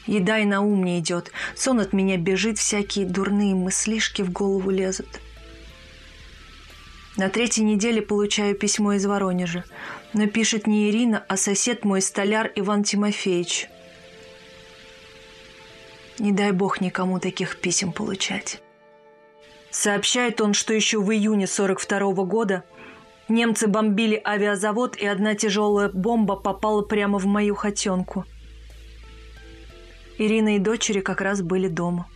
Еда 0.08 0.38
и 0.38 0.46
на 0.46 0.62
ум 0.62 0.84
не 0.84 0.98
идет. 1.00 1.30
Сон 1.54 1.80
от 1.80 1.92
меня 1.92 2.16
бежит, 2.16 2.58
всякие 2.58 3.04
дурные 3.04 3.54
мыслишки 3.54 4.22
в 4.22 4.32
голову 4.32 4.70
лезут. 4.70 5.20
На 7.18 7.28
третьей 7.28 7.64
неделе 7.64 8.00
получаю 8.00 8.54
письмо 8.54 8.94
из 8.94 9.04
Воронежа. 9.04 9.64
Но 10.14 10.26
пишет 10.26 10.66
не 10.66 10.88
Ирина, 10.88 11.22
а 11.28 11.36
сосед 11.36 11.84
мой 11.84 12.00
столяр 12.00 12.50
Иван 12.56 12.84
Тимофеевич. 12.84 13.68
Не 16.18 16.32
дай 16.32 16.52
бог 16.52 16.80
никому 16.80 17.20
таких 17.20 17.60
писем 17.60 17.92
получать. 17.92 18.62
Сообщает 19.70 20.40
он, 20.40 20.54
что 20.54 20.72
еще 20.72 21.00
в 21.00 21.12
июне 21.12 21.46
42 21.46 22.12
-го 22.12 22.24
года 22.24 22.64
немцы 23.28 23.66
бомбили 23.66 24.18
авиазавод, 24.24 24.96
и 24.96 25.04
одна 25.04 25.34
тяжелая 25.34 25.90
бомба 25.90 26.36
попала 26.36 26.80
прямо 26.80 27.18
в 27.18 27.26
мою 27.26 27.54
хотенку. 27.54 28.24
Ирина 30.18 30.56
и 30.56 30.58
дочери 30.58 31.00
как 31.00 31.20
раз 31.20 31.42
были 31.42 31.68
дома. 31.68 32.08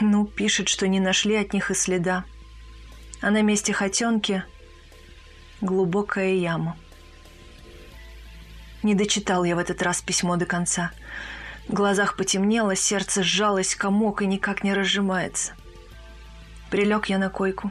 Ну, 0.00 0.26
пишет, 0.26 0.68
что 0.68 0.88
не 0.88 0.98
нашли 0.98 1.36
от 1.36 1.52
них 1.52 1.70
и 1.70 1.74
следа. 1.74 2.24
А 3.20 3.30
на 3.30 3.42
месте 3.42 3.74
хотенки 3.74 4.42
глубокая 5.60 6.32
яма. 6.32 6.78
Не 8.82 8.94
дочитал 8.94 9.44
я 9.44 9.54
в 9.54 9.58
этот 9.58 9.82
раз 9.82 10.00
письмо 10.00 10.36
до 10.36 10.46
конца. 10.46 10.92
В 11.68 11.74
глазах 11.74 12.16
потемнело, 12.16 12.74
сердце 12.74 13.22
сжалось, 13.22 13.74
комок 13.74 14.22
и 14.22 14.26
никак 14.26 14.64
не 14.64 14.72
разжимается. 14.72 15.52
Прилег 16.70 17.06
я 17.06 17.18
на 17.18 17.28
койку, 17.28 17.70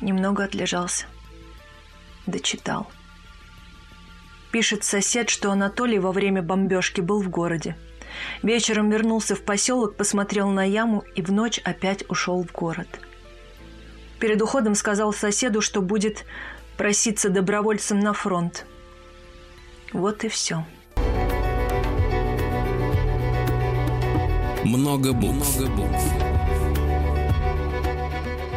немного 0.00 0.44
отлежался. 0.44 1.06
Дочитал. 2.26 2.88
Пишет 4.52 4.84
сосед, 4.84 5.28
что 5.28 5.50
Анатолий 5.50 5.98
во 5.98 6.12
время 6.12 6.42
бомбежки 6.42 7.00
был 7.00 7.20
в 7.20 7.28
городе. 7.28 7.76
Вечером 8.42 8.90
вернулся 8.90 9.34
в 9.34 9.42
поселок, 9.42 9.96
посмотрел 9.96 10.48
на 10.48 10.64
яму 10.64 11.04
и 11.14 11.22
в 11.22 11.32
ночь 11.32 11.60
опять 11.64 12.04
ушел 12.08 12.42
в 12.42 12.52
город. 12.52 12.88
Перед 14.18 14.40
уходом 14.40 14.74
сказал 14.74 15.12
соседу, 15.12 15.60
что 15.60 15.82
будет 15.82 16.24
проситься 16.76 17.28
добровольцем 17.28 18.00
на 18.00 18.12
фронт. 18.12 18.66
Вот 19.92 20.24
и 20.24 20.28
все. 20.28 20.64
Много 24.64 25.12
букв. 25.12 25.58
Много 25.58 25.70
букв. 25.72 26.26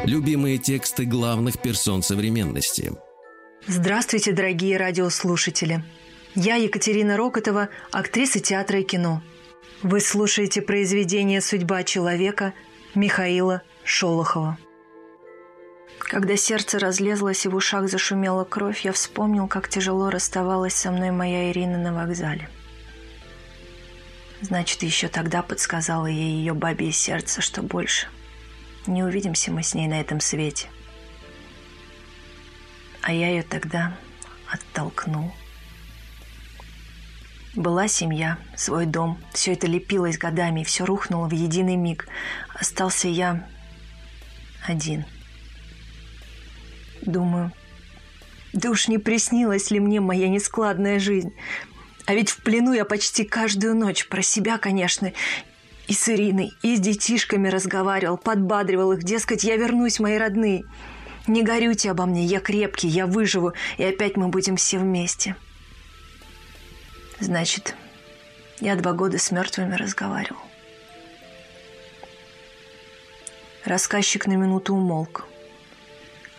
Любимые 0.05 0.57
тексты 0.57 1.05
главных 1.05 1.61
персон 1.61 2.01
современности. 2.01 2.93
Здравствуйте, 3.67 4.31
дорогие 4.31 4.77
радиослушатели. 4.77 5.83
Я 6.33 6.55
Екатерина 6.55 7.15
Рокотова, 7.17 7.69
актриса 7.91 8.39
театра 8.39 8.79
и 8.79 8.83
кино. 8.83 9.21
Вы 9.81 9.99
слушаете 9.99 10.61
произведение 10.61 11.41
«Судьба 11.41 11.83
человека» 11.83 12.53
Михаила 12.95 13.61
Шолохова. 13.83 14.57
Когда 15.99 16.35
сердце 16.35 16.79
разлезлось 16.79 17.45
и 17.45 17.49
в 17.49 17.55
ушах 17.55 17.89
зашумела 17.89 18.43
кровь, 18.43 18.81
я 18.81 18.91
вспомнил, 18.91 19.47
как 19.47 19.69
тяжело 19.69 20.09
расставалась 20.09 20.73
со 20.73 20.91
мной 20.91 21.11
моя 21.11 21.51
Ирина 21.51 21.77
на 21.77 21.93
вокзале. 21.93 22.49
Значит, 24.41 24.83
еще 24.83 25.07
тогда 25.07 25.41
подсказала 25.41 26.07
ей 26.07 26.37
ее 26.37 26.53
бабье 26.53 26.91
сердце, 26.91 27.41
что 27.41 27.61
больше– 27.61 28.07
не 28.89 29.03
увидимся 29.03 29.51
мы 29.51 29.63
с 29.63 29.73
ней 29.73 29.87
на 29.87 29.99
этом 29.99 30.19
свете. 30.19 30.67
А 33.01 33.13
я 33.13 33.29
ее 33.29 33.43
тогда 33.43 33.97
оттолкнул. 34.47 35.31
Была 37.55 37.87
семья, 37.87 38.37
свой 38.55 38.85
дом. 38.85 39.17
Все 39.33 39.53
это 39.53 39.65
лепилось 39.65 40.17
годами, 40.17 40.63
все 40.63 40.85
рухнуло 40.85 41.27
в 41.27 41.33
единый 41.33 41.75
миг. 41.75 42.07
Остался 42.53 43.07
я 43.07 43.47
один. 44.67 45.05
Думаю, 47.01 47.51
да 48.53 48.69
уж 48.69 48.87
не 48.87 48.97
приснилась 48.97 49.71
ли 49.71 49.79
мне 49.79 49.99
моя 49.99 50.27
нескладная 50.27 50.99
жизнь. 50.99 51.33
А 52.05 52.13
ведь 52.13 52.29
в 52.29 52.43
плену 52.43 52.73
я 52.73 52.85
почти 52.85 53.23
каждую 53.23 53.75
ночь, 53.75 54.07
про 54.07 54.21
себя, 54.21 54.57
конечно, 54.57 55.11
и 55.87 55.93
с 55.93 56.07
Ириной, 56.09 56.53
и 56.61 56.75
с 56.75 56.79
детишками 56.79 57.47
разговаривал, 57.47 58.17
подбадривал 58.17 58.91
их, 58.93 59.03
дескать, 59.03 59.43
я 59.43 59.57
вернусь, 59.57 59.99
мои 59.99 60.17
родные. 60.17 60.63
Не 61.27 61.43
горюйте 61.43 61.91
обо 61.91 62.05
мне, 62.05 62.25
я 62.25 62.39
крепкий, 62.39 62.87
я 62.87 63.05
выживу, 63.07 63.53
и 63.77 63.83
опять 63.83 64.17
мы 64.17 64.29
будем 64.29 64.55
все 64.55 64.79
вместе. 64.79 65.35
Значит, 67.19 67.75
я 68.59 68.75
два 68.75 68.93
года 68.93 69.17
с 69.17 69.31
мертвыми 69.31 69.75
разговаривал. 69.75 70.41
Рассказчик 73.65 74.25
на 74.25 74.33
минуту 74.33 74.73
умолк, 74.73 75.25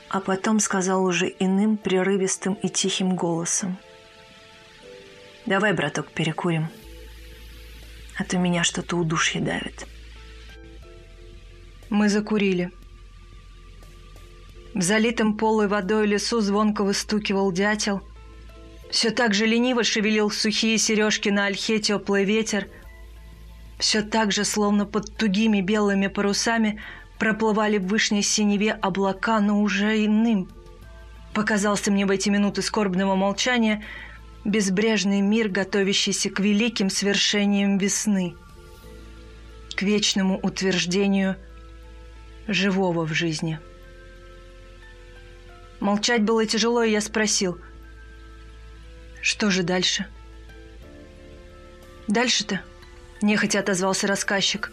а 0.09 0.21
потом 0.21 0.59
сказал 0.59 1.05
уже 1.05 1.33
иным, 1.39 1.77
прерывистым 1.77 2.55
и 2.55 2.69
тихим 2.69 3.15
голосом. 3.15 3.79
«Давай, 5.47 5.73
браток, 5.73 6.11
перекурим» 6.11 6.69
а 8.21 8.25
то 8.25 8.37
меня 8.37 8.65
что-то 8.65 8.97
удушье 8.97 9.41
давит. 9.41 9.87
Мы 11.89 12.11
закурили. 12.11 12.71
В 14.75 14.83
залитом 14.83 15.39
полой 15.39 15.69
водой 15.69 16.07
лесу 16.07 16.41
звонко 16.41 16.85
выстукивал 16.85 17.51
дятел. 17.51 18.03
Все 18.91 19.11
так 19.11 19.35
же 19.35 19.47
лениво 19.47 19.85
шевелил 19.85 20.31
сухие 20.31 20.77
сережки 20.79 21.29
на 21.29 21.47
ольхе 21.47 21.79
теплый 21.79 22.25
ветер. 22.25 22.69
Все 23.79 24.03
так 24.03 24.33
же, 24.33 24.45
словно 24.45 24.85
под 24.85 25.17
тугими 25.17 25.61
белыми 25.61 26.09
парусами, 26.09 26.81
проплывали 27.19 27.79
в 27.79 27.87
вышней 27.87 28.23
синеве 28.23 28.73
облака, 28.73 29.41
но 29.41 29.61
уже 29.61 30.05
иным. 30.05 30.51
Показался 31.33 31.91
мне 31.91 32.05
в 32.05 32.11
эти 32.11 32.29
минуты 32.29 32.63
скорбного 32.63 33.15
молчания– 33.15 33.85
безбрежный 34.45 35.21
мир, 35.21 35.49
готовящийся 35.49 36.31
к 36.31 36.41
великим 36.41 36.91
свершениям 36.91 37.79
весны, 37.79 38.35
к 39.75 39.83
вечному 39.83 40.39
утверждению 40.39 41.37
живого 42.47 43.05
в 43.05 43.13
жизни. 43.13 43.59
Молчать 45.79 46.23
было 46.23 46.45
тяжело, 46.47 46.83
и 46.83 46.91
я 46.91 47.01
спросил, 47.01 47.59
что 49.23 49.51
же 49.51 49.63
дальше? 49.63 50.07
Дальше-то, 52.09 52.61
нехотя 53.23 53.61
отозвался 53.61 54.07
рассказчик. 54.07 54.73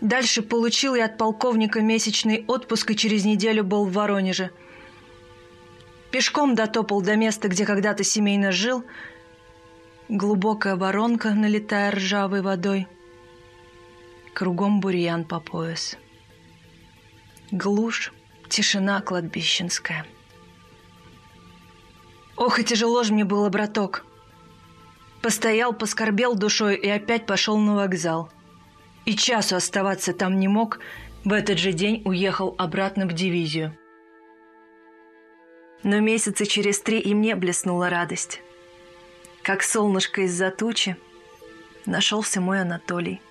Дальше 0.00 0.42
получил 0.42 0.94
я 0.94 1.06
от 1.06 1.18
полковника 1.18 1.80
месячный 1.80 2.44
отпуск 2.46 2.90
и 2.90 2.96
через 2.96 3.24
неделю 3.24 3.64
был 3.64 3.86
в 3.86 3.92
Воронеже– 3.92 4.50
Пешком 6.14 6.54
дотопал 6.54 7.02
до 7.02 7.16
места, 7.16 7.48
где 7.48 7.66
когда-то 7.66 8.04
семейно 8.04 8.52
жил. 8.52 8.84
Глубокая 10.08 10.76
воронка, 10.76 11.30
налетая 11.30 11.90
ржавой 11.90 12.40
водой. 12.40 12.86
Кругом 14.32 14.78
бурьян 14.78 15.24
по 15.24 15.40
пояс. 15.40 15.96
Глушь, 17.50 18.12
тишина 18.48 19.00
кладбищенская. 19.00 20.06
Ох, 22.44 22.58
и 22.58 22.64
тяжело 22.64 23.02
же 23.04 23.14
мне 23.14 23.24
было, 23.24 23.48
браток. 23.48 24.04
Постоял, 25.22 25.72
поскорбел 25.72 26.34
душой 26.34 26.76
и 26.76 26.86
опять 26.90 27.24
пошел 27.24 27.56
на 27.56 27.74
вокзал. 27.74 28.28
И 29.06 29.16
часу 29.16 29.56
оставаться 29.56 30.12
там 30.12 30.38
не 30.38 30.46
мог, 30.46 30.78
в 31.24 31.32
этот 31.32 31.58
же 31.58 31.72
день 31.72 32.02
уехал 32.04 32.54
обратно 32.58 33.06
в 33.06 33.14
дивизию. 33.14 33.74
Но 35.82 36.00
месяца 36.00 36.44
через 36.44 36.80
три 36.80 36.98
и 36.98 37.14
мне 37.14 37.34
блеснула 37.34 37.88
радость. 37.88 38.42
Как 39.42 39.62
солнышко 39.62 40.20
из-за 40.22 40.50
тучи 40.50 40.98
нашелся 41.86 42.42
мой 42.42 42.60
Анатолий. 42.60 43.22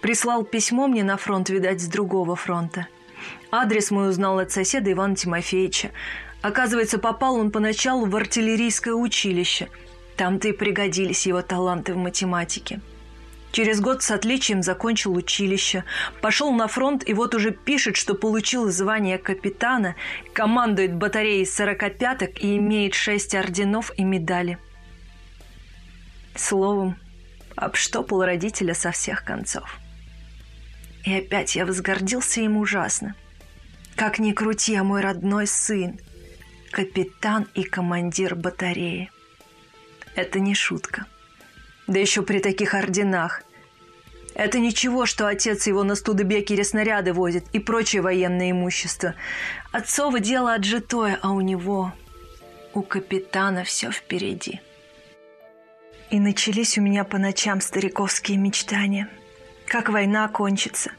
Прислал 0.00 0.44
письмо 0.44 0.88
мне 0.88 1.04
на 1.04 1.18
фронт, 1.18 1.50
видать, 1.50 1.82
с 1.82 1.88
другого 1.88 2.36
фронта. 2.36 2.88
Адрес 3.50 3.90
мой 3.90 4.08
узнал 4.08 4.38
от 4.38 4.50
соседа 4.50 4.90
Ивана 4.90 5.14
Тимофеевича. 5.14 5.90
Оказывается, 6.44 6.98
попал 6.98 7.36
он 7.36 7.50
поначалу 7.50 8.04
в 8.04 8.14
артиллерийское 8.14 8.92
училище. 8.92 9.70
Там-то 10.14 10.48
и 10.48 10.52
пригодились 10.52 11.26
его 11.26 11.40
таланты 11.40 11.94
в 11.94 11.96
математике. 11.96 12.82
Через 13.50 13.80
год 13.80 14.02
с 14.02 14.10
отличием 14.10 14.62
закончил 14.62 15.14
училище, 15.14 15.84
пошел 16.20 16.52
на 16.52 16.68
фронт 16.68 17.02
и 17.08 17.14
вот 17.14 17.34
уже 17.34 17.50
пишет, 17.50 17.96
что 17.96 18.14
получил 18.14 18.70
звание 18.70 19.16
капитана, 19.16 19.96
командует 20.34 20.94
батареей 20.94 21.46
сорокопяток 21.46 22.38
и 22.44 22.58
имеет 22.58 22.92
шесть 22.92 23.34
орденов 23.34 23.90
и 23.96 24.04
медали. 24.04 24.58
Словом, 26.36 26.96
обштопал 27.56 28.22
родителя 28.22 28.74
со 28.74 28.90
всех 28.90 29.24
концов. 29.24 29.78
И 31.04 31.14
опять 31.14 31.56
я 31.56 31.64
возгордился 31.64 32.42
им 32.42 32.58
ужасно. 32.58 33.14
Как 33.96 34.18
ни 34.18 34.32
крути, 34.32 34.74
а 34.74 34.84
мой 34.84 35.00
родной 35.00 35.46
сын, 35.46 35.98
капитан 36.74 37.46
и 37.54 37.62
командир 37.62 38.34
батареи. 38.34 39.12
Это 40.16 40.40
не 40.40 40.56
шутка. 40.56 41.06
Да 41.86 42.00
еще 42.00 42.22
при 42.22 42.40
таких 42.40 42.74
орденах. 42.74 43.44
Это 44.34 44.58
ничего, 44.58 45.06
что 45.06 45.28
отец 45.28 45.68
его 45.68 45.84
на 45.84 45.94
Студебекере 45.94 46.64
снаряды 46.64 47.12
возит 47.12 47.44
и 47.52 47.60
прочее 47.60 48.02
военное 48.02 48.50
имущество. 48.50 49.14
Отцово 49.70 50.18
дело 50.18 50.52
отжитое, 50.52 51.16
а 51.22 51.30
у 51.30 51.40
него, 51.40 51.92
у 52.72 52.82
капитана 52.82 53.62
все 53.62 53.92
впереди. 53.92 54.60
И 56.10 56.18
начались 56.18 56.76
у 56.76 56.80
меня 56.80 57.04
по 57.04 57.18
ночам 57.18 57.60
стариковские 57.60 58.36
мечтания– 58.36 59.08
как 59.66 59.88
война 59.88 60.28
кончится, 60.28 60.90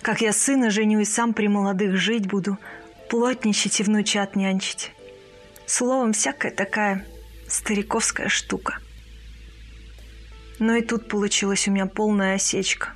как 0.00 0.20
я 0.20 0.32
сына 0.32 0.70
женю 0.70 1.00
и 1.00 1.04
сам 1.04 1.34
при 1.34 1.48
молодых 1.48 1.96
жить 1.96 2.28
буду, 2.28 2.56
плотничать 3.10 3.80
и 3.80 3.82
внучат 3.82 4.36
нянчить. 4.36 4.92
Словом, 5.72 6.12
всякая 6.12 6.52
такая 6.52 7.02
стариковская 7.48 8.28
штука. 8.28 8.76
Но 10.58 10.74
и 10.74 10.82
тут 10.82 11.08
получилась 11.08 11.66
у 11.66 11.70
меня 11.70 11.86
полная 11.86 12.34
осечка. 12.34 12.90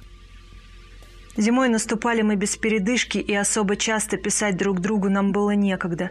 Зимой 1.38 1.70
наступали 1.70 2.20
мы 2.20 2.36
без 2.36 2.54
передышки, 2.58 3.16
и 3.16 3.34
особо 3.34 3.76
часто 3.76 4.18
писать 4.18 4.58
друг 4.58 4.80
другу 4.80 5.08
нам 5.08 5.32
было 5.32 5.52
некогда. 5.52 6.10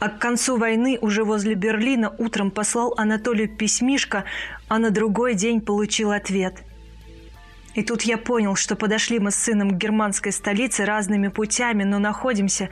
А 0.00 0.08
к 0.08 0.18
концу 0.18 0.56
войны 0.56 0.96
уже 0.98 1.24
возле 1.24 1.52
Берлина 1.52 2.08
утром 2.16 2.52
послал 2.52 2.94
Анатолию 2.96 3.54
письмишко, 3.54 4.24
а 4.68 4.78
на 4.78 4.88
другой 4.88 5.34
день 5.34 5.60
получил 5.60 6.10
ответ– 6.12 6.54
и 7.74 7.82
тут 7.82 8.02
я 8.02 8.16
понял, 8.16 8.56
что 8.56 8.76
подошли 8.76 9.18
мы 9.20 9.30
с 9.30 9.36
сыном 9.36 9.70
к 9.72 9.74
германской 9.74 10.32
столице 10.32 10.86
разными 10.86 11.28
путями, 11.28 11.84
но 11.84 11.98
находимся 11.98 12.70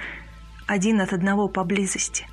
один 0.66 1.00
от 1.02 1.12
одного 1.12 1.48
поблизости. 1.48 2.26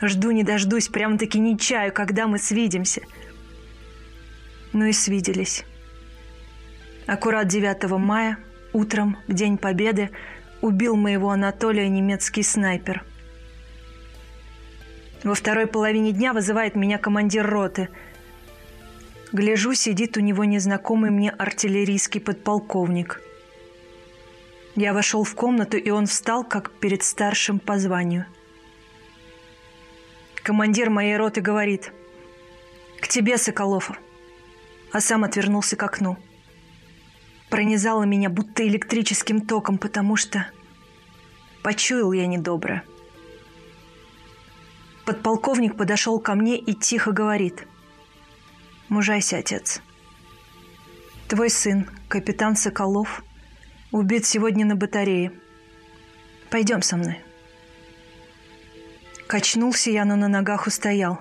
Жду 0.00 0.30
не 0.30 0.44
дождусь, 0.44 0.88
прям-таки 0.88 1.38
не 1.38 1.58
чаю, 1.58 1.92
когда 1.92 2.26
мы 2.26 2.38
свидимся. 2.38 3.02
Ну 4.72 4.84
и 4.86 4.92
свиделись. 4.92 5.64
Аккурат 7.06 7.48
9 7.48 7.90
мая, 7.98 8.38
утром, 8.72 9.16
в 9.26 9.32
День 9.32 9.58
Победы, 9.58 10.10
убил 10.60 10.94
моего 10.94 11.30
Анатолия 11.30 11.88
немецкий 11.88 12.42
снайпер. 12.42 13.02
Во 15.24 15.34
второй 15.34 15.66
половине 15.66 16.12
дня 16.12 16.32
вызывает 16.32 16.76
меня 16.76 16.98
командир 16.98 17.46
роты– 17.46 17.88
Гляжу, 19.30 19.74
сидит 19.74 20.16
у 20.16 20.20
него 20.20 20.44
незнакомый 20.44 21.10
мне 21.10 21.30
артиллерийский 21.30 22.20
подполковник. 22.20 23.20
Я 24.74 24.94
вошел 24.94 25.22
в 25.22 25.34
комнату, 25.34 25.76
и 25.76 25.90
он 25.90 26.06
встал, 26.06 26.44
как 26.44 26.70
перед 26.70 27.02
старшим 27.02 27.58
по 27.58 27.78
званию. 27.78 28.24
Командир 30.48 30.88
моей 30.88 31.14
роты 31.14 31.42
говорит 31.42 31.92
«К 33.02 33.08
тебе, 33.08 33.36
Соколов!» 33.36 33.92
А 34.92 35.00
сам 35.02 35.24
отвернулся 35.24 35.76
к 35.76 35.82
окну. 35.82 36.16
Пронизало 37.50 38.04
меня 38.04 38.30
будто 38.30 38.66
электрическим 38.66 39.42
током, 39.42 39.76
потому 39.76 40.16
что 40.16 40.46
почуял 41.62 42.12
я 42.12 42.26
недоброе. 42.26 42.82
Подполковник 45.04 45.76
подошел 45.76 46.18
ко 46.18 46.34
мне 46.34 46.56
и 46.56 46.72
тихо 46.72 47.12
говорит– 47.12 47.66
Мужайся, 48.88 49.36
отец. 49.36 49.82
Твой 51.28 51.50
сын, 51.50 51.90
капитан 52.08 52.56
Соколов, 52.56 53.22
убит 53.92 54.24
сегодня 54.24 54.64
на 54.64 54.76
батарее. 54.76 55.30
Пойдем 56.48 56.80
со 56.80 56.96
мной. 56.96 57.22
Качнулся 59.28 59.90
я, 59.90 60.04
но 60.04 60.16
на 60.16 60.26
ногах 60.26 60.66
устоял. 60.66 61.20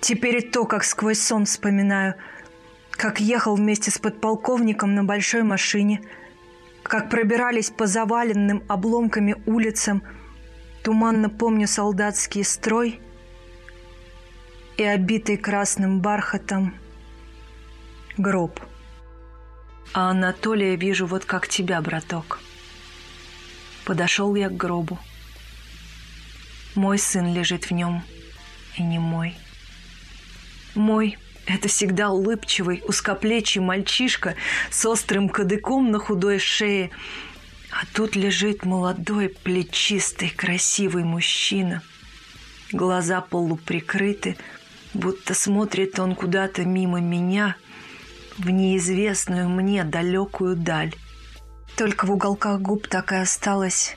Теперь 0.00 0.36
и 0.38 0.40
то, 0.40 0.64
как 0.64 0.84
сквозь 0.84 1.20
сон 1.20 1.44
вспоминаю, 1.44 2.14
как 2.92 3.20
ехал 3.20 3.56
вместе 3.56 3.90
с 3.90 3.98
подполковником 3.98 4.94
на 4.94 5.04
большой 5.04 5.42
машине, 5.42 6.00
как 6.82 7.10
пробирались 7.10 7.68
по 7.68 7.86
заваленным 7.86 8.64
обломками 8.68 9.36
улицам, 9.44 10.02
туманно 10.82 11.28
помню 11.28 11.68
солдатский 11.68 12.44
строй— 12.44 12.98
и 14.76 14.84
обитый 14.84 15.36
красным 15.36 16.00
бархатом 16.00 16.74
гроб. 18.16 18.60
А 19.92 20.10
Анатолия 20.10 20.76
вижу 20.76 21.06
вот 21.06 21.24
как 21.24 21.48
тебя, 21.48 21.80
браток. 21.80 22.40
Подошел 23.84 24.34
я 24.34 24.48
к 24.48 24.56
гробу. 24.56 24.98
Мой 26.74 26.98
сын 26.98 27.32
лежит 27.34 27.64
в 27.66 27.70
нем, 27.72 28.02
и 28.76 28.82
не 28.82 28.98
мой. 28.98 29.34
Мой— 30.74 31.18
это 31.46 31.68
всегда 31.68 32.10
улыбчивый, 32.10 32.82
узкоплечий 32.86 33.60
мальчишка 33.60 34.36
с 34.70 34.86
острым 34.86 35.28
кадыком 35.28 35.90
на 35.90 35.98
худой 35.98 36.38
шее. 36.38 36.90
А 37.70 37.84
тут 37.92 38.16
лежит 38.16 38.64
молодой, 38.64 39.28
плечистый, 39.28 40.30
красивый 40.30 41.04
мужчина. 41.04 41.82
Глаза 42.72 43.20
полуприкрыты, 43.20 44.38
будто 44.94 45.34
смотрит 45.34 45.98
он 45.98 46.14
куда-то 46.14 46.64
мимо 46.64 47.00
меня 47.00 47.56
в 48.38 48.48
неизвестную 48.48 49.48
мне 49.48 49.84
далекую 49.84 50.56
даль. 50.56 50.94
Только 51.76 52.06
в 52.06 52.12
уголках 52.12 52.60
губ 52.60 52.88
так 52.88 53.12
и 53.12 53.16
осталась 53.16 53.96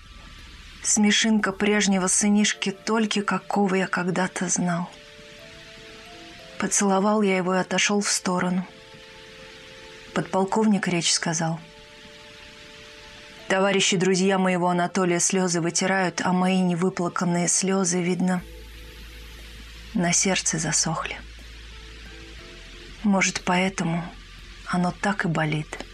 смешинка 0.86 1.52
прежнего 1.52 2.08
сынишки, 2.08 2.72
только 2.72 3.22
какого 3.22 3.76
я 3.76 3.88
когда-то 3.88 4.48
знал. 4.50 4.90
Поцеловал 6.60 7.22
я 7.22 7.38
его 7.38 7.56
и 7.56 7.60
отошел 7.60 8.02
в 8.02 8.10
сторону. 8.10 8.66
Подполковник 10.14 10.88
речь 10.88 11.12
сказал. 11.12 11.60
Товарищи, 13.48 13.98
друзья 13.98 14.40
моего 14.40 14.70
Анатолия 14.70 15.20
слезы 15.20 15.62
вытирают, 15.62 16.22
а 16.24 16.34
мои 16.34 16.60
невыплаканные 16.62 17.48
слезы, 17.48 18.02
видно,— 18.02 18.42
на 19.96 20.12
сердце 20.12 20.60
засохли. 20.60 21.16
Может, 23.04 23.42
поэтому 23.46 24.04
оно 24.68 24.94
так 25.02 25.26
и 25.26 25.28
болит. 25.30 25.86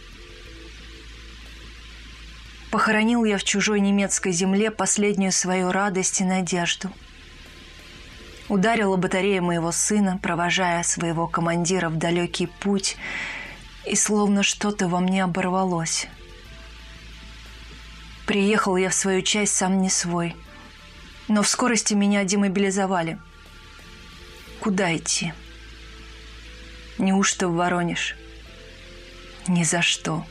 Похоронил 2.72 3.24
я 3.24 3.38
в 3.38 3.44
чужой 3.44 3.78
немецкой 3.78 4.32
земле 4.32 4.72
последнюю 4.72 5.30
свою 5.30 5.70
радость 5.70 6.20
и 6.20 6.24
надежду. 6.24 6.90
Ударила 8.48 8.96
батарея 8.96 9.40
моего 9.40 9.70
сына, 9.70 10.18
провожая 10.20 10.82
своего 10.82 11.28
командира 11.28 11.88
в 11.88 11.96
далекий 11.96 12.46
путь, 12.48 12.96
и 13.86 13.94
словно 13.94 14.42
что-то 14.42 14.88
во 14.88 14.98
мне 14.98 15.22
оборвалось. 15.22 16.08
Приехал 18.26 18.76
я 18.76 18.88
в 18.90 18.94
свою 18.94 19.22
часть 19.22 19.54
сам 19.54 19.80
не 19.80 19.88
свой, 19.88 20.34
но 21.28 21.44
в 21.44 21.48
скорости 21.48 21.94
меня 21.94 22.24
демобилизовали– 22.24 23.20
Куда 24.62 24.96
идти? 24.96 25.32
Неужто 26.96 27.48
в 27.48 27.56
Воронеж? 27.56 28.14
Ни 29.48 29.64
за 29.64 29.82
что. 29.82 30.24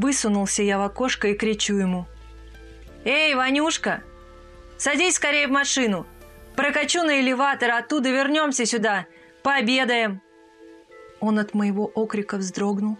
Высунулся 0.00 0.62
я 0.62 0.78
в 0.78 0.82
окошко 0.82 1.28
и 1.28 1.34
кричу 1.34 1.76
ему. 1.76 2.06
«Эй, 3.04 3.34
Ванюшка, 3.34 4.02
садись 4.76 5.16
скорее 5.16 5.46
в 5.46 5.50
машину. 5.50 6.06
Прокачу 6.56 7.02
на 7.02 7.20
элеватор, 7.20 7.70
оттуда 7.70 8.10
вернемся 8.10 8.66
сюда. 8.66 9.06
Пообедаем». 9.42 10.20
Он 11.20 11.38
от 11.38 11.54
моего 11.54 11.86
окрика 11.86 12.36
вздрогнул, 12.36 12.98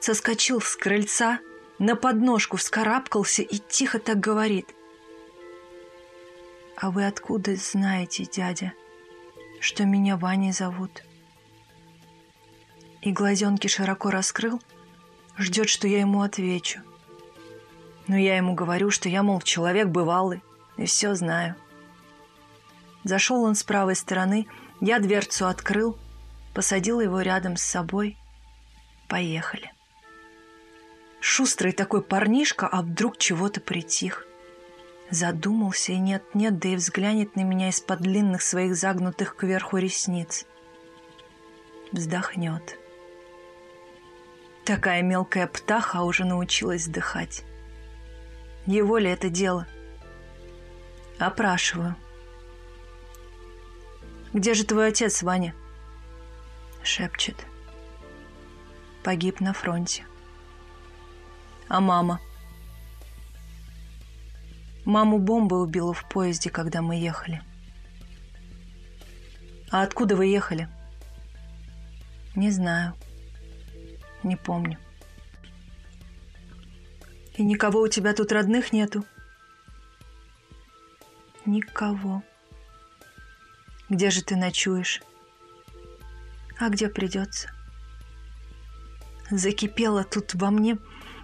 соскочил 0.00 0.60
с 0.60 0.76
крыльца, 0.76 1.38
на 1.78 1.96
подножку 1.96 2.56
вскарабкался 2.56 3.42
и 3.42 3.58
тихо 3.58 3.98
так 3.98 4.18
говорит– 4.18 4.66
«А 6.82 6.90
вы 6.90 7.06
откуда 7.06 7.54
знаете, 7.54 8.24
дядя, 8.24 8.72
что 9.60 9.84
меня 9.84 10.16
Ваней 10.16 10.52
зовут?» 10.52 11.04
и 13.02 13.12
глазенки 13.12 13.68
широко 13.68 14.10
раскрыл, 14.10 14.60
ждет, 15.42 15.68
что 15.68 15.86
я 15.86 16.00
ему 16.00 16.22
отвечу. 16.22 16.80
Но 18.06 18.16
я 18.16 18.36
ему 18.36 18.54
говорю, 18.54 18.90
что 18.90 19.08
я, 19.08 19.22
мол, 19.22 19.40
человек 19.40 19.88
бывалый, 19.88 20.42
и 20.76 20.86
все 20.86 21.14
знаю. 21.14 21.54
Зашел 23.04 23.42
он 23.42 23.54
с 23.54 23.62
правой 23.62 23.96
стороны, 23.96 24.46
я 24.80 24.98
дверцу 24.98 25.46
открыл, 25.46 25.98
посадил 26.54 27.00
его 27.00 27.20
рядом 27.20 27.56
с 27.56 27.62
собой. 27.62 28.16
Поехали. 29.08 29.72
Шустрый 31.20 31.72
такой 31.72 32.02
парнишка, 32.02 32.66
а 32.66 32.82
вдруг 32.82 33.16
чего-то 33.18 33.60
притих. 33.60 34.26
Задумался 35.10 35.92
и 35.92 35.98
нет-нет, 35.98 36.58
да 36.58 36.70
и 36.70 36.76
взглянет 36.76 37.36
на 37.36 37.42
меня 37.42 37.68
из-под 37.68 38.00
длинных 38.00 38.42
своих 38.42 38.74
загнутых 38.74 39.36
кверху 39.36 39.76
ресниц. 39.76 40.46
Вздохнет. 41.92 42.78
Такая 44.64 45.02
мелкая 45.02 45.46
птаха 45.46 46.02
уже 46.02 46.24
научилась 46.24 46.82
вздыхать. 46.82 47.44
Его 48.66 48.98
ли 48.98 49.10
это 49.10 49.28
дело? 49.28 49.66
Опрашиваю. 51.18 51.96
«Где 54.32 54.54
же 54.54 54.64
твой 54.64 54.88
отец, 54.88 55.22
Ваня?» 55.22 55.54
Шепчет. 56.82 57.36
Погиб 59.02 59.40
на 59.40 59.52
фронте. 59.52 60.04
А 61.68 61.80
мама? 61.80 62.20
Маму 64.84 65.18
бомба 65.18 65.54
убила 65.56 65.92
в 65.92 66.08
поезде, 66.08 66.50
когда 66.50 66.82
мы 66.82 66.96
ехали. 66.96 67.42
А 69.70 69.82
откуда 69.82 70.16
вы 70.16 70.26
ехали? 70.26 70.68
Не 72.34 72.50
знаю. 72.50 72.94
Не 74.22 74.36
помню. 74.36 74.78
И 77.36 77.42
никого 77.42 77.80
у 77.80 77.88
тебя 77.88 78.12
тут 78.12 78.32
родных 78.32 78.72
нету? 78.72 79.04
Никого. 81.44 82.22
Где 83.88 84.10
же 84.10 84.22
ты 84.22 84.36
ночуешь? 84.36 85.02
А 86.58 86.68
где 86.68 86.88
придется? 86.88 87.50
Закипела 89.30 90.04
тут 90.04 90.34
во 90.34 90.50
мне 90.50 90.78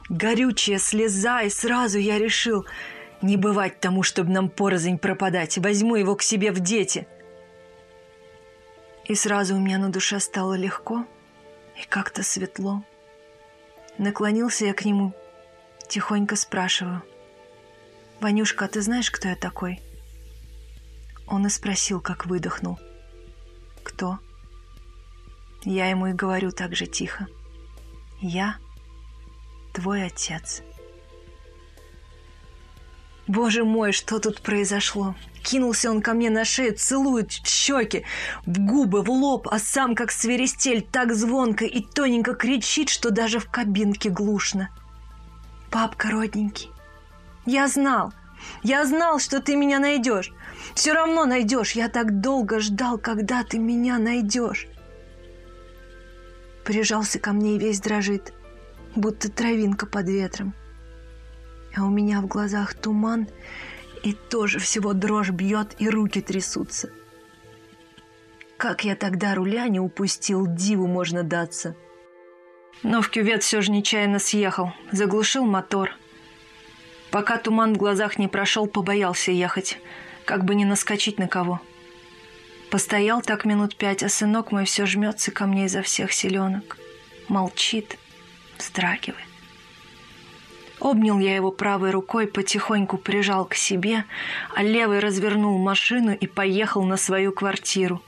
горючая 0.08 0.78
слеза, 0.78 1.42
и 1.42 1.50
сразу 1.50 1.98
я 1.98 2.18
решил 2.18 2.66
не 3.22 3.36
бывать 3.36 3.80
тому, 3.80 4.02
чтобы 4.02 4.30
нам 4.30 4.48
порознь 4.48 4.98
пропадать. 4.98 5.58
Возьму 5.58 5.96
его 5.96 6.16
к 6.16 6.22
себе 6.22 6.52
в 6.52 6.60
дети. 6.60 7.06
И 9.04 9.14
сразу 9.14 9.56
у 9.56 9.60
меня 9.60 9.78
на 9.78 9.90
душе 9.90 10.20
стало 10.20 10.54
легко 10.54 11.04
и 11.80 11.86
как-то 11.86 12.22
светло. 12.22 12.84
Наклонился 13.98 14.64
я 14.64 14.74
к 14.74 14.84
нему, 14.84 15.12
тихонько 15.88 16.36
спрашиваю. 16.36 17.02
«Ванюшка, 18.20 18.64
а 18.64 18.68
ты 18.68 18.80
знаешь, 18.80 19.10
кто 19.10 19.28
я 19.28 19.36
такой?» 19.36 19.80
Он 21.26 21.46
и 21.46 21.50
спросил, 21.50 22.00
как 22.00 22.26
выдохнул. 22.26 22.78
«Кто?» 23.82 24.18
Я 25.64 25.90
ему 25.90 26.06
и 26.06 26.12
говорю 26.12 26.52
так 26.52 26.76
же 26.76 26.86
тихо. 26.86 27.26
«Я 28.20 28.58
твой 29.72 30.06
отец». 30.06 30.62
Боже 33.26 33.64
мой, 33.64 33.92
что 33.92 34.20
тут 34.20 34.40
произошло? 34.40 35.14
Кинулся 35.42 35.90
он 35.90 36.02
ко 36.02 36.14
мне 36.14 36.30
на 36.30 36.44
шею, 36.44 36.76
целует 36.76 37.32
в 37.32 37.46
щеки, 37.46 38.04
в 38.44 38.58
губы, 38.58 39.02
в 39.02 39.10
лоб, 39.10 39.48
а 39.50 39.58
сам, 39.58 39.94
как 39.94 40.10
свиристель, 40.10 40.82
так 40.82 41.14
звонко 41.14 41.64
и 41.64 41.80
тоненько 41.80 42.34
кричит, 42.34 42.88
что 42.88 43.10
даже 43.10 43.38
в 43.38 43.50
кабинке 43.50 44.10
глушно. 44.10 44.68
«Папка 45.70 46.10
родненький, 46.10 46.70
я 47.44 47.68
знал, 47.68 48.12
я 48.62 48.84
знал, 48.84 49.18
что 49.18 49.40
ты 49.40 49.56
меня 49.56 49.78
найдешь. 49.78 50.32
Все 50.74 50.92
равно 50.92 51.24
найдешь. 51.24 51.72
Я 51.72 51.88
так 51.88 52.20
долго 52.20 52.60
ждал, 52.60 52.98
когда 52.98 53.42
ты 53.44 53.58
меня 53.58 53.98
найдешь. 53.98 54.66
Прижался 56.64 57.18
ко 57.18 57.32
мне 57.32 57.56
и 57.56 57.58
весь 57.58 57.80
дрожит, 57.80 58.32
будто 58.94 59.30
травинка 59.30 59.86
под 59.86 60.08
ветром. 60.08 60.54
А 61.74 61.84
у 61.84 61.90
меня 61.90 62.20
в 62.20 62.26
глазах 62.26 62.74
туман, 62.74 63.28
и 64.02 64.12
тоже 64.12 64.58
всего 64.58 64.92
дрожь 64.92 65.30
бьет, 65.30 65.74
и 65.78 65.88
руки 65.88 66.20
трясутся. 66.20 66.90
Как 68.56 68.84
я 68.84 68.96
тогда 68.96 69.34
руля 69.34 69.68
не 69.68 69.80
упустил, 69.80 70.46
диву 70.46 70.86
можно 70.86 71.22
даться. 71.22 71.76
Но 72.82 73.02
в 73.02 73.10
кювет 73.10 73.42
все 73.42 73.60
же 73.60 73.70
нечаянно 73.70 74.18
съехал, 74.18 74.72
заглушил 74.92 75.44
мотор. 75.44 75.90
Пока 77.10 77.38
туман 77.38 77.74
в 77.74 77.78
глазах 77.78 78.18
не 78.18 78.28
прошел, 78.28 78.66
побоялся 78.66 79.32
ехать– 79.32 79.78
как 80.28 80.44
бы 80.44 80.54
не 80.54 80.66
наскочить 80.66 81.18
на 81.18 81.26
кого. 81.26 81.58
Постоял 82.70 83.22
так 83.22 83.46
минут 83.46 83.76
пять, 83.76 84.02
а 84.02 84.10
сынок 84.10 84.52
мой 84.52 84.66
все 84.66 84.84
жмется 84.84 85.30
ко 85.30 85.46
мне 85.46 85.64
изо 85.64 85.80
всех 85.80 86.12
селенок. 86.12 86.76
Молчит, 87.28 87.98
вздрагивает. 88.58 89.27
Обнял 90.80 91.18
я 91.18 91.34
его 91.34 91.50
правой 91.50 91.90
рукой, 91.90 92.26
потихоньку 92.26 92.98
прижал 92.98 93.44
к 93.44 93.54
себе, 93.54 94.04
а 94.54 94.62
левой 94.62 95.00
развернул 95.00 95.58
машину 95.58 96.12
и 96.14 96.26
поехал 96.26 96.84
на 96.84 96.96
свою 96.96 97.32
квартиру. 97.32 98.02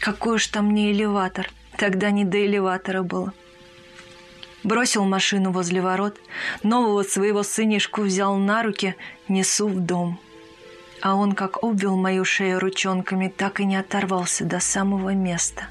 Какой 0.00 0.36
уж 0.36 0.46
там 0.48 0.74
не 0.74 0.92
элеватор, 0.92 1.48
тогда 1.76 2.10
не 2.10 2.24
до 2.24 2.44
элеватора 2.44 3.02
было. 3.02 3.32
Бросил 4.64 5.04
машину 5.04 5.52
возле 5.52 5.80
ворот, 5.80 6.18
нового 6.62 7.02
своего 7.02 7.42
сынишку 7.42 8.02
взял 8.02 8.36
на 8.36 8.62
руки, 8.62 8.96
несу 9.28 9.68
в 9.68 9.78
дом– 9.78 10.18
а 11.02 11.16
он 11.16 11.32
как 11.32 11.62
обвил 11.64 11.96
мою 11.96 12.24
шею 12.24 12.60
ручонками, 12.60 13.26
так 13.28 13.58
и 13.58 13.64
не 13.64 13.76
оторвался 13.76 14.44
до 14.44 14.60
самого 14.60 15.10
места. 15.10 15.66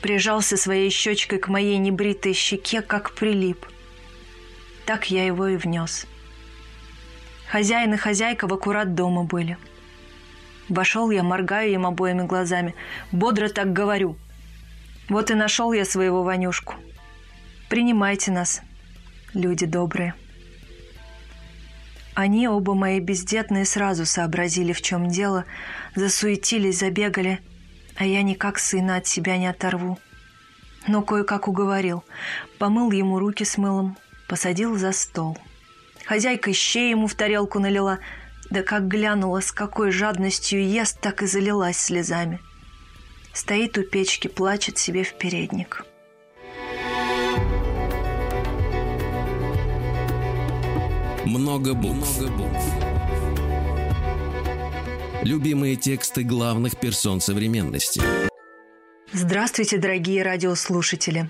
Прижался 0.00 0.56
своей 0.56 0.90
щечкой 0.90 1.38
к 1.38 1.48
моей 1.48 1.76
небритой 1.78 2.32
щеке, 2.32 2.82
как 2.82 3.12
прилип. 3.12 3.66
Так 4.86 5.10
я 5.10 5.26
его 5.26 5.48
и 5.48 5.56
внес. 5.56 6.06
Хозяин 7.50 7.94
и 7.94 7.96
хозяйка 7.96 8.46
в 8.46 8.54
аккурат 8.54 8.94
дома 8.94 9.24
были. 9.24 9.58
Вошел 10.68 11.10
я, 11.10 11.22
моргаю 11.22 11.72
им 11.72 11.86
обоими 11.86 12.22
глазами. 12.22 12.74
Бодро 13.10 13.48
так 13.48 13.72
говорю. 13.72 14.16
Вот 15.08 15.30
и 15.30 15.34
нашел 15.34 15.72
я 15.72 15.84
своего 15.84 16.22
Ванюшку. 16.22 16.74
Принимайте 17.68 18.30
нас, 18.30 18.62
люди 19.32 19.66
добрые. 19.66 20.14
Они, 22.14 22.48
оба 22.48 22.74
мои 22.74 23.00
бездетные, 23.00 23.64
сразу 23.64 24.04
сообразили, 24.04 24.72
в 24.72 24.82
чем 24.82 25.08
дело, 25.08 25.44
засуетились, 25.94 26.78
забегали, 26.78 27.38
а 27.98 28.04
я 28.04 28.22
никак 28.22 28.58
сына 28.58 28.96
от 28.96 29.06
себя 29.06 29.36
не 29.36 29.48
оторву. 29.48 29.98
Но 30.86 31.02
кое-как 31.02 31.48
уговорил, 31.48 32.04
помыл 32.58 32.92
ему 32.92 33.18
руки 33.18 33.44
с 33.44 33.58
мылом, 33.58 33.98
посадил 34.28 34.76
за 34.76 34.92
стол. 34.92 35.36
Хозяйка 36.06 36.52
щей 36.52 36.90
ему 36.90 37.08
в 37.08 37.14
тарелку 37.14 37.58
налила, 37.58 37.98
да 38.50 38.62
как 38.62 38.86
глянула, 38.86 39.40
с 39.40 39.50
какой 39.52 39.90
жадностью 39.90 40.64
ест, 40.64 41.00
так 41.00 41.22
и 41.22 41.26
залилась 41.26 41.76
слезами. 41.76 42.40
Стоит 43.34 43.76
у 43.76 43.82
печки, 43.82 44.28
плачет 44.28 44.78
себе 44.78 45.02
в 45.02 45.14
передник. 45.14 45.84
Много 51.26 51.74
букв. 51.74 52.87
Любимые 55.22 55.76
тексты 55.76 56.22
главных 56.22 56.78
персон 56.78 57.20
современности. 57.20 58.00
Здравствуйте, 59.12 59.78
дорогие 59.78 60.22
радиослушатели. 60.22 61.28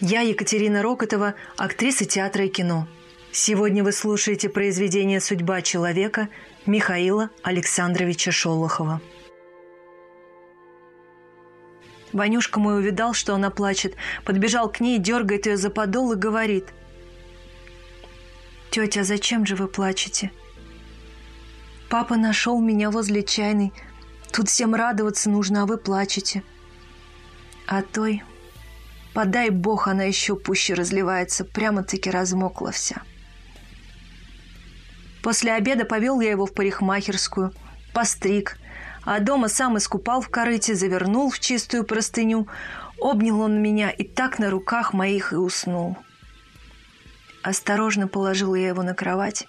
Я 0.00 0.20
Екатерина 0.22 0.82
Рокотова, 0.82 1.34
актриса 1.56 2.04
театра 2.04 2.44
и 2.44 2.48
кино. 2.48 2.88
Сегодня 3.32 3.84
вы 3.84 3.92
слушаете 3.92 4.48
произведение 4.48 5.20
«Судьба 5.20 5.62
человека» 5.62 6.28
Михаила 6.66 7.30
Александровича 7.42 8.32
Шолохова. 8.32 9.00
Ванюшка 12.12 12.58
мой 12.58 12.78
увидал, 12.78 13.12
что 13.12 13.34
она 13.34 13.50
плачет, 13.50 13.94
подбежал 14.24 14.70
к 14.70 14.80
ней, 14.80 14.98
дергает 14.98 15.46
ее 15.46 15.56
за 15.56 15.70
подол 15.70 16.12
и 16.12 16.16
говорит– 16.16 16.66
«Тетя, 18.70 19.04
зачем 19.04 19.46
же 19.46 19.56
вы 19.56 19.66
плачете?» 19.66 20.30
«Папа 21.88 22.16
нашел 22.16 22.60
меня 22.60 22.90
возле 22.90 23.22
чайной. 23.22 23.72
Тут 24.32 24.48
всем 24.48 24.74
радоваться 24.74 25.30
нужно, 25.30 25.62
а 25.62 25.66
вы 25.66 25.78
плачете». 25.78 26.42
А 27.66 27.82
той, 27.82 28.22
подай 29.12 29.50
бог, 29.50 29.88
она 29.88 30.04
еще 30.04 30.36
пуще 30.36 30.74
разливается, 30.74 31.44
прямо-таки 31.44 32.10
размокла 32.10 32.72
вся. 32.72 33.02
После 35.22 35.52
обеда 35.52 35.84
повел 35.84 36.20
я 36.20 36.30
его 36.30 36.46
в 36.46 36.54
парикмахерскую, 36.54 37.52
постриг, 37.92 38.56
а 39.04 39.20
дома 39.20 39.48
сам 39.48 39.76
искупал 39.76 40.20
в 40.20 40.28
корыте, 40.30 40.74
завернул 40.74 41.30
в 41.30 41.40
чистую 41.40 41.84
простыню, 41.84 42.48
обнял 43.00 43.40
он 43.40 43.60
меня 43.60 43.90
и 43.90 44.04
так 44.04 44.38
на 44.38 44.50
руках 44.50 44.92
моих 44.92 45.32
и 45.32 45.36
уснул. 45.36 45.96
Осторожно 47.42 48.08
положил 48.08 48.54
я 48.54 48.68
его 48.68 48.82
на 48.82 48.94
кровать, 48.94 49.46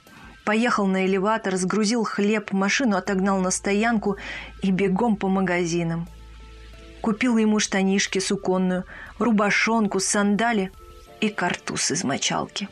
поехал 0.50 0.88
на 0.88 1.06
элеватор, 1.06 1.58
сгрузил 1.58 2.04
хлеб, 2.04 2.54
машину 2.54 2.98
отогнал 2.98 3.40
на 3.40 3.52
стоянку 3.52 4.18
и 4.64 4.72
бегом 4.72 5.16
по 5.16 5.28
магазинам. 5.28 6.08
Купил 7.02 7.38
ему 7.38 7.60
штанишки 7.60 8.18
суконную, 8.18 8.86
рубашонку, 9.20 10.00
сандали 10.00 10.72
и 11.22 11.30
картуз 11.30 11.92
из 11.92 12.04
мочалки. 12.04 12.68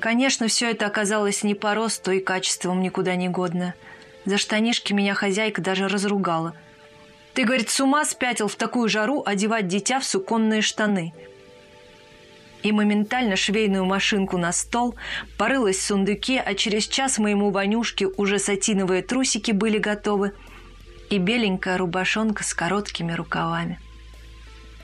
Конечно, 0.00 0.48
все 0.48 0.70
это 0.70 0.86
оказалось 0.86 1.42
не 1.42 1.54
по 1.54 1.74
росту 1.74 2.10
и 2.12 2.20
качеством 2.20 2.80
никуда 2.80 3.16
не 3.16 3.28
годно– 3.28 3.74
за 4.24 4.38
штанишки 4.38 4.94
меня 4.94 5.12
хозяйка 5.12 5.60
даже 5.60 5.88
разругала. 5.88 6.54
Ты, 7.34 7.44
говорит, 7.44 7.68
с 7.68 7.80
ума 7.80 8.02
спятил 8.06 8.48
в 8.48 8.56
такую 8.56 8.88
жару 8.88 9.22
одевать 9.24 9.68
дитя 9.68 10.00
в 10.00 10.04
суконные 10.04 10.62
штаны. 10.62 11.12
И 12.66 12.72
моментально 12.72 13.36
швейную 13.36 13.84
машинку 13.84 14.38
на 14.38 14.50
стол, 14.50 14.96
порылась 15.38 15.76
в 15.76 15.82
сундуке, 15.82 16.40
а 16.40 16.54
через 16.56 16.88
час 16.88 17.16
моему 17.18 17.52
Ванюшке 17.52 18.08
уже 18.08 18.40
сатиновые 18.40 19.02
трусики 19.02 19.52
были 19.52 19.78
готовы 19.78 20.32
и 21.08 21.18
беленькая 21.18 21.78
рубашонка 21.78 22.42
с 22.42 22.52
короткими 22.54 23.12
рукавами. 23.12 23.78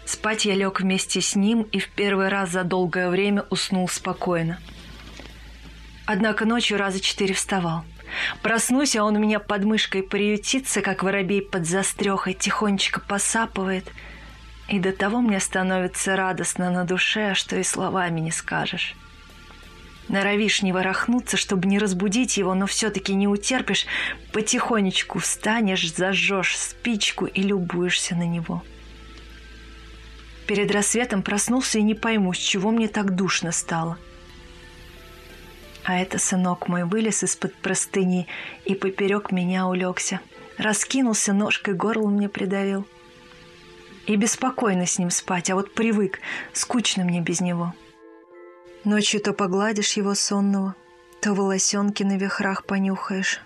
Спать 0.05 0.45
я 0.45 0.55
лег 0.55 0.81
вместе 0.81 1.21
с 1.21 1.35
ним 1.35 1.63
и 1.73 1.81
в 1.81 1.89
первый 1.89 2.29
раз 2.29 2.51
за 2.51 2.63
долгое 2.63 3.11
время 3.11 3.47
уснул 3.51 3.89
спокойно. 3.89 4.61
Однако 6.07 6.45
ночью 6.45 6.79
раза 6.79 7.01
четыре 7.01 7.35
вставал. 7.35 7.85
Проснусь, 8.43 8.95
а 8.95 9.03
он 9.03 9.17
у 9.17 9.19
меня 9.19 9.41
под 9.41 9.65
мышкой 9.65 10.05
приютится, 10.05 10.83
как 10.83 11.03
воробей 11.03 11.43
под 11.43 11.67
застрехой, 11.67 12.35
тихонечко 12.35 13.01
посапывает. 13.01 13.91
И 14.69 14.79
до 14.79 14.93
того 14.93 15.21
мне 15.21 15.41
становится 15.41 16.17
радостно 16.17 16.71
на 16.71 16.85
душе, 16.85 17.35
что 17.35 17.57
и 17.57 17.63
словами 17.63 18.21
не 18.21 18.31
скажешь. 18.31 18.95
Норовишь 20.09 20.63
не 20.63 20.73
ворохнуться, 20.73 21.37
чтобы 21.37 21.69
не 21.69 21.79
разбудить 21.79 22.37
его, 22.37 22.55
но 22.55 22.67
все-таки 22.67 23.15
не 23.15 23.29
утерпишь, 23.29 23.87
потихонечку 24.33 25.19
встанешь, 25.19 25.93
зажжешь 25.93 26.57
спичку 26.59 27.27
и 27.27 27.43
любуешься 27.43 28.15
на 28.15 28.27
него. 28.27 28.63
Перед 30.47 30.71
рассветом 30.73 31.23
проснулся 31.23 31.79
и 31.79 31.83
не 31.83 31.95
пойму, 31.95 32.33
с 32.33 32.39
чего 32.39 32.71
мне 32.71 32.89
так 32.89 33.15
душно 33.15 33.53
стало– 33.53 33.99
а 35.85 35.99
это 35.99 36.19
сынок 36.19 36.69
мой 36.69 36.85
вылез 36.85 37.25
из-под 37.25 37.55
простыни 37.55 38.29
и 38.65 38.75
поперек 38.75 39.33
меня 39.33 39.67
улегся. 39.67 40.21
Раскинулся, 40.57 41.33
ножкой 41.33 41.75
горло 41.75 42.09
мне 42.09 42.29
придавил. 42.29 42.87
И 44.07 44.17
беспокойно 44.17 44.87
с 44.87 44.99
ним 44.99 45.11
спать, 45.11 45.51
а 45.51 45.55
вот 45.55 45.75
привык, 45.75 46.21
скучно 46.53 47.05
мне 47.05 47.21
без 47.21 47.41
него. 47.41 47.75
Ночью 48.85 49.21
то 49.21 49.33
погладишь 49.33 49.93
его 49.93 50.15
сонного, 50.15 50.75
то 51.21 51.35
волосенки 51.35 52.03
на 52.03 52.17
вихрах 52.17 52.65
понюхаешь. 52.65 53.41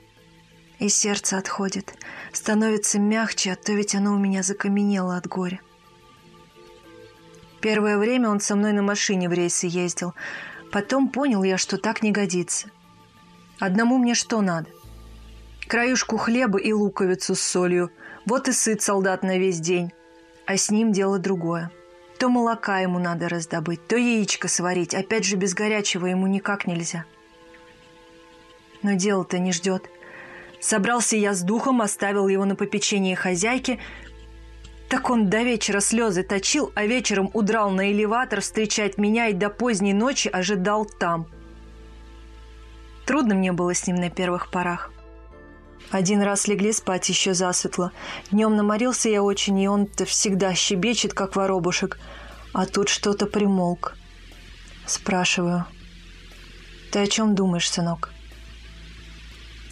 И 0.78 0.88
сердце 0.88 1.38
отходит, 1.38 1.94
становится 2.32 2.98
мягче, 2.98 3.52
а 3.52 3.56
то 3.56 3.72
ведь 3.72 3.94
оно 3.94 4.14
у 4.14 4.18
меня 4.18 4.42
закаменело 4.42 5.16
от 5.16 5.26
горя. 5.26 5.60
Первое 7.60 7.98
время 7.98 8.30
он 8.30 8.40
со 8.40 8.54
мной 8.56 8.72
на 8.72 8.82
машине 8.82 9.28
в 9.28 9.32
рейсы 9.32 9.66
ездил– 9.66 10.14
Потом 10.70 11.08
понял 11.08 11.42
я, 11.42 11.58
что 11.58 11.78
так 11.78 12.02
не 12.02 12.12
годится. 12.12 12.70
Одному 13.58 13.98
мне 13.98 14.14
что 14.14 14.40
надо? 14.40 14.68
Краюшку 15.68 16.16
хлеба 16.16 16.58
и 16.58 16.72
луковицу 16.72 17.34
с 17.34 17.40
солью. 17.40 17.90
Вот 18.24 18.48
и 18.48 18.52
сыт 18.52 18.82
солдат 18.82 19.22
на 19.22 19.38
весь 19.38 19.60
день. 19.60 19.92
А 20.46 20.56
с 20.56 20.70
ним 20.70 20.92
дело 20.92 21.18
другое. 21.18 21.70
То 22.18 22.28
молока 22.28 22.78
ему 22.78 22.98
надо 22.98 23.28
раздобыть, 23.28 23.86
то 23.86 23.96
яичко 23.96 24.48
сварить. 24.48 24.94
Опять 24.94 25.24
же, 25.24 25.36
без 25.36 25.54
горячего 25.54 26.06
ему 26.06 26.26
никак 26.26 26.66
нельзя. 26.66 27.04
Но 28.82 28.94
дело-то 28.94 29.38
не 29.38 29.52
ждет. 29.52 29.90
Собрался 30.60 31.16
я 31.16 31.34
с 31.34 31.42
духом, 31.42 31.82
оставил 31.82 32.28
его 32.28 32.44
на 32.44 32.56
попечение 32.56 33.16
хозяйки– 33.16 33.78
так 34.88 35.10
он 35.10 35.28
до 35.28 35.42
вечера 35.42 35.80
слезы 35.80 36.22
точил, 36.22 36.70
а 36.74 36.86
вечером 36.86 37.30
удрал 37.32 37.70
на 37.70 37.90
элеватор 37.90 38.40
встречать 38.40 38.98
меня 38.98 39.28
и 39.28 39.32
до 39.32 39.50
поздней 39.50 39.92
ночи 39.92 40.28
ожидал 40.28 40.84
там. 40.84 41.26
Трудно 43.04 43.34
мне 43.34 43.52
было 43.52 43.74
с 43.74 43.86
ним 43.86 43.96
на 43.96 44.10
первых 44.10 44.50
порах. 44.50 44.92
Один 45.90 46.22
раз 46.22 46.48
легли 46.48 46.72
спать 46.72 47.08
еще 47.08 47.34
засветло. 47.34 47.92
Днем 48.30 48.56
наморился 48.56 49.08
я 49.08 49.22
очень, 49.22 49.58
и 49.58 49.68
он-то 49.68 50.04
всегда 50.04 50.54
щебечет, 50.54 51.14
как 51.14 51.36
воробушек. 51.36 51.98
А 52.52 52.66
тут 52.66 52.88
что-то 52.88 53.26
примолк. 53.26 53.96
Спрашиваю. 54.86 55.64
«Ты 56.92 57.00
о 57.00 57.06
чем 57.06 57.34
думаешь, 57.34 57.70
сынок?» 57.70 58.10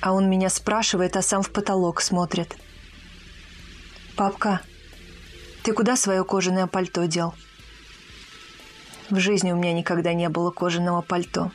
А 0.01 0.13
он 0.13 0.29
меня 0.29 0.51
спрашивает, 0.51 1.17
а 1.17 1.23
сам 1.23 1.43
в 1.43 1.51
потолок 1.51 2.01
смотрит. 2.01 2.57
«Папка, 4.17 4.61
ты 5.65 5.73
куда 5.73 5.97
свое 5.97 6.25
кожаное 6.25 6.67
пальто 6.67 7.07
дел? 7.07 7.35
В 9.09 9.19
жизни 9.19 9.51
у 9.51 9.57
меня 9.57 9.73
никогда 9.73 10.13
не 10.13 10.29
было 10.29 10.51
кожаного 10.51 11.01
пальто. 11.01 11.53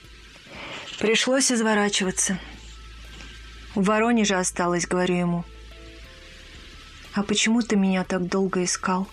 Пришлось 0.97 1.51
изворачиваться. 1.51 2.39
В 3.75 3.83
Воронеже 3.83 4.35
осталось, 4.35 4.87
говорю 4.87 5.15
ему. 5.15 5.45
А 7.13 7.23
почему 7.23 7.61
ты 7.61 7.75
меня 7.75 8.03
так 8.03 8.27
долго 8.27 8.63
искал? 8.63 9.07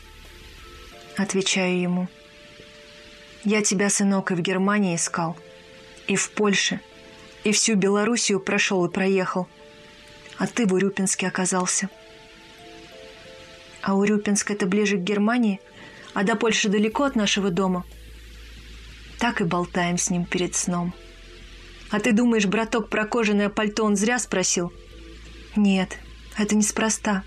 Отвечаю 1.17 1.81
ему. 1.81 2.09
Я 3.45 3.63
тебя, 3.63 3.91
сынок, 3.91 4.33
и 4.33 4.35
в 4.35 4.41
Германии 4.41 4.97
искал, 4.97 5.37
и 6.07 6.17
в 6.17 6.31
Польше, 6.31 6.81
и 7.45 7.53
всю 7.53 7.75
Белоруссию 7.75 8.41
прошел 8.41 8.85
и 8.85 8.91
проехал. 8.91 9.49
А 10.39 10.47
ты 10.47 10.67
в 10.67 10.75
Урюпинске 10.75 11.29
оказался.— 11.29 11.89
а 13.87 13.95
Урюпинск 13.95 14.51
это 14.51 14.67
ближе 14.67 14.97
к 14.97 15.03
Германии, 15.03 15.61
а 16.13 16.25
до 16.25 16.35
Польши 16.35 16.69
далеко 16.69 17.05
от 17.05 17.15
нашего 17.15 17.51
дома. 17.53 17.85
Так 19.21 19.41
и 19.41 19.45
болтаем 19.45 19.97
с 19.97 20.11
ним 20.11 20.25
перед 20.25 20.57
сном. 20.57 20.93
А 21.91 22.01
ты 22.01 22.13
думаешь, 22.13 22.47
браток, 22.47 22.89
про 22.89 23.07
кожаное 23.07 23.49
пальто 23.49 23.85
он 23.85 23.97
зря 23.97 24.19
спросил? 24.19 24.73
Нет, 25.55 25.99
это 26.37 26.57
неспроста. 26.57 27.23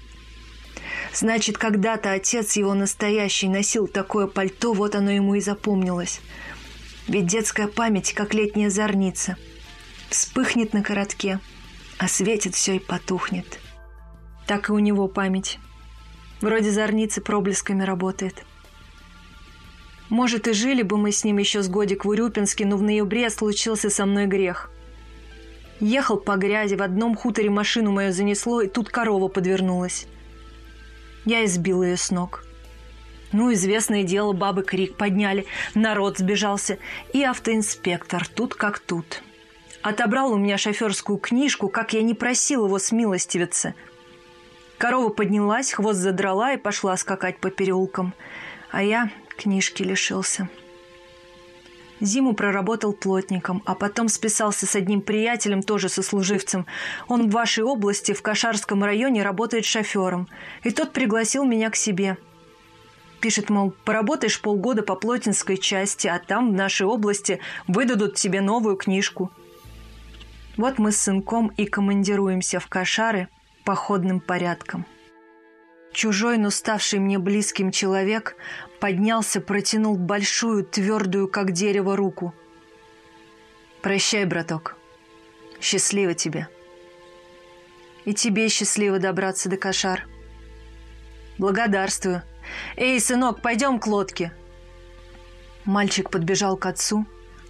Значит, 1.14 1.58
когда-то 1.58 2.12
отец 2.12 2.56
его 2.56 2.74
настоящий 2.74 3.48
носил 3.48 3.88
такое 3.88 4.28
пальто, 4.28 4.74
вот 4.74 4.96
оно 4.96 5.12
ему 5.12 5.36
и 5.36 5.42
запомнилось. 5.42 6.22
Ведь 7.08 7.26
детская 7.26 7.68
память, 7.68 8.14
как 8.14 8.34
летняя 8.34 8.70
зорница. 8.70 9.38
Вспыхнет 10.10 10.74
на 10.74 10.84
коротке, 10.84 11.40
а 11.98 12.08
светит 12.08 12.56
все 12.56 12.76
и 12.76 12.80
потухнет. 12.80 13.60
Так 14.46 14.70
и 14.70 14.72
у 14.72 14.80
него 14.80 15.08
память. 15.08 15.60
Вроде 16.42 16.72
зорницы 16.72 17.22
проблесками 17.22 17.84
работает. 17.84 18.46
Может, 20.10 20.48
и 20.48 20.54
жили 20.54 20.82
бы 20.82 20.98
мы 20.98 21.12
с 21.12 21.24
ним 21.24 21.38
еще 21.38 21.62
с 21.62 21.70
годик 21.70 22.06
в 22.06 22.10
Урюпинске, 22.10 22.66
но 22.66 22.78
в 22.78 22.82
ноябре 22.82 23.30
случился 23.30 23.90
со 23.90 24.06
мной 24.06 24.26
грех. 24.26 24.72
Ехал 25.80 26.18
по 26.18 26.36
грязи, 26.36 26.76
в 26.76 26.82
одном 26.82 27.16
хуторе 27.16 27.50
машину 27.50 27.92
мою 27.92 28.12
занесло, 28.12 28.62
и 28.62 28.68
тут 28.68 28.90
корова 28.90 29.28
подвернулась. 29.28 30.08
Я 31.26 31.46
избил 31.46 31.84
ее 31.84 31.96
с 31.96 32.12
ног. 32.12 32.44
Ну, 33.32 33.54
известное 33.54 34.04
дело, 34.04 34.34
бабы 34.34 34.64
крик 34.64 34.98
подняли, 34.98 35.46
народ 35.76 36.18
сбежался, 36.18 36.80
и 37.14 37.24
автоинспектор 37.24 38.28
тут 38.28 38.56
как 38.56 38.80
тут. 38.80 39.22
Отобрал 39.84 40.34
у 40.34 40.38
меня 40.38 40.58
шоферскую 40.58 41.20
книжку, 41.20 41.70
как 41.70 41.94
я 41.94 42.02
не 42.02 42.14
просил 42.14 42.66
его 42.66 42.80
смилостивиться– 42.80 43.76
Корова 44.80 45.10
поднялась, 45.10 45.74
хвост 45.74 46.00
задрала 46.00 46.54
и 46.54 46.58
пошла 46.58 46.96
скакать 46.96 47.38
по 47.38 47.50
переулкам. 47.50 48.14
А 48.72 48.82
я 48.82 49.12
книжки 49.40 49.84
лишился. 49.84 50.50
Зиму 52.02 52.34
проработал 52.34 52.94
плотником, 52.94 53.62
а 53.66 53.76
потом 53.76 54.08
списался 54.08 54.66
с 54.66 54.76
одним 54.76 55.02
приятелем, 55.02 55.62
тоже 55.62 55.90
сослуживцем. 55.90 56.66
Он 57.08 57.28
в 57.28 57.32
вашей 57.32 57.64
области, 57.64 58.14
в 58.14 58.22
Кашарском 58.22 58.84
районе, 58.84 59.24
работает 59.24 59.66
шофером. 59.66 60.28
И 60.64 60.72
тот 60.72 60.94
пригласил 60.94 61.44
меня 61.44 61.70
к 61.70 61.76
себе. 61.76 62.18
Пишет, 63.20 63.50
мол, 63.50 63.74
поработаешь 63.84 64.40
полгода 64.40 64.82
по 64.82 64.96
плотинской 64.96 65.58
части, 65.58 66.08
а 66.08 66.20
там, 66.20 66.52
в 66.52 66.54
нашей 66.54 66.88
области, 66.88 67.40
выдадут 67.68 68.16
тебе 68.16 68.40
новую 68.40 68.78
книжку. 68.78 69.30
Вот 70.56 70.80
мы 70.80 70.94
с 70.94 70.98
сынком 70.98 71.48
и 71.58 71.66
командируемся 71.66 72.60
в 72.60 72.68
Кашары– 72.68 73.28
походным 73.66 74.20
порядком. 74.20 74.86
Чужой, 75.92 76.38
но 76.38 76.50
ставший 76.50 77.00
мне 77.00 77.20
близким 77.20 77.72
человек 77.72 78.36
поднялся, 78.80 79.42
протянул 79.42 79.98
большую, 79.98 80.64
твердую, 80.64 81.28
как 81.28 81.52
дерево, 81.52 81.96
руку. 81.96 82.34
«Прощай, 83.82 84.26
браток. 84.26 84.76
Счастливо 85.60 86.14
тебе». 86.14 86.48
И 88.06 88.14
тебе 88.14 88.50
счастливо 88.50 89.00
добраться 89.00 89.50
до 89.50 89.58
кошар. 89.58 90.08
Благодарствую. 91.38 92.24
Эй, 92.76 93.00
сынок, 93.00 93.42
пойдем 93.42 93.80
к 93.80 93.88
лодке. 93.88 94.32
Мальчик 95.66 96.10
подбежал 96.10 96.58
к 96.58 96.66
отцу, 96.66 97.06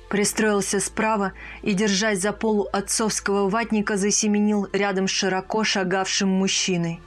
пристроился 0.10 0.80
справа 0.80 1.34
и, 1.62 1.74
держась 1.74 2.20
за 2.20 2.34
полу 2.34 2.68
отцовского 2.74 3.48
ватника, 3.48 3.96
засеменил 3.96 4.68
рядом 4.74 5.08
с 5.08 5.12
широко 5.12 5.64
шагавшим 5.64 6.28
мужчиной. 6.28 7.00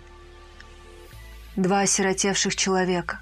Два 1.57 1.81
осиротевших 1.81 2.57
человека. 2.57 3.21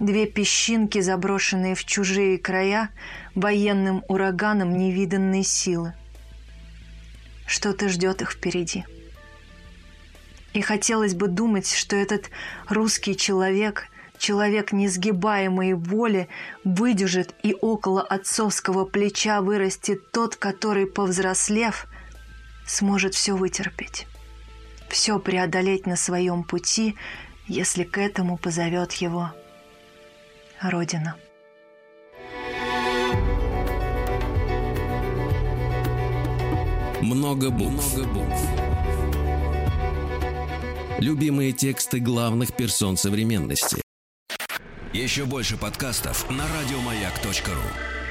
Две 0.00 0.26
песчинки, 0.26 1.00
заброшенные 1.00 1.76
в 1.76 1.84
чужие 1.84 2.36
края 2.36 2.90
военным 3.36 4.02
ураганом 4.08 4.76
невиданной 4.76 5.44
силы. 5.44 5.94
Что-то 7.46 7.88
ждет 7.88 8.22
их 8.22 8.32
впереди. 8.32 8.84
И 10.52 10.60
хотелось 10.62 11.14
бы 11.14 11.28
думать, 11.28 11.70
что 11.70 11.94
этот 11.94 12.30
русский 12.68 13.16
человек, 13.16 13.86
человек 14.18 14.72
несгибаемой 14.72 15.74
воли, 15.74 16.28
выдержит 16.64 17.34
и 17.44 17.54
около 17.60 18.02
отцовского 18.02 18.84
плеча 18.84 19.40
вырастет 19.42 20.10
тот, 20.10 20.34
который, 20.34 20.86
повзрослев, 20.86 21.86
сможет 22.66 23.14
все 23.14 23.36
вытерпеть, 23.36 24.06
все 24.88 25.20
преодолеть 25.20 25.86
на 25.86 25.96
своем 25.96 26.42
пути, 26.44 26.96
если 27.46 27.84
к 27.84 27.98
этому 27.98 28.38
позовет 28.38 28.92
его 28.94 29.32
Родина. 30.60 31.16
Много 37.02 37.50
букв. 37.50 37.98
Любимые 40.98 41.52
тексты 41.52 42.00
главных 42.00 42.54
персон 42.54 42.96
современности. 42.96 43.82
Еще 44.94 45.24
больше 45.24 45.58
подкастов 45.58 46.30
на 46.30 46.44
радиомаяк.ру. 46.48 48.03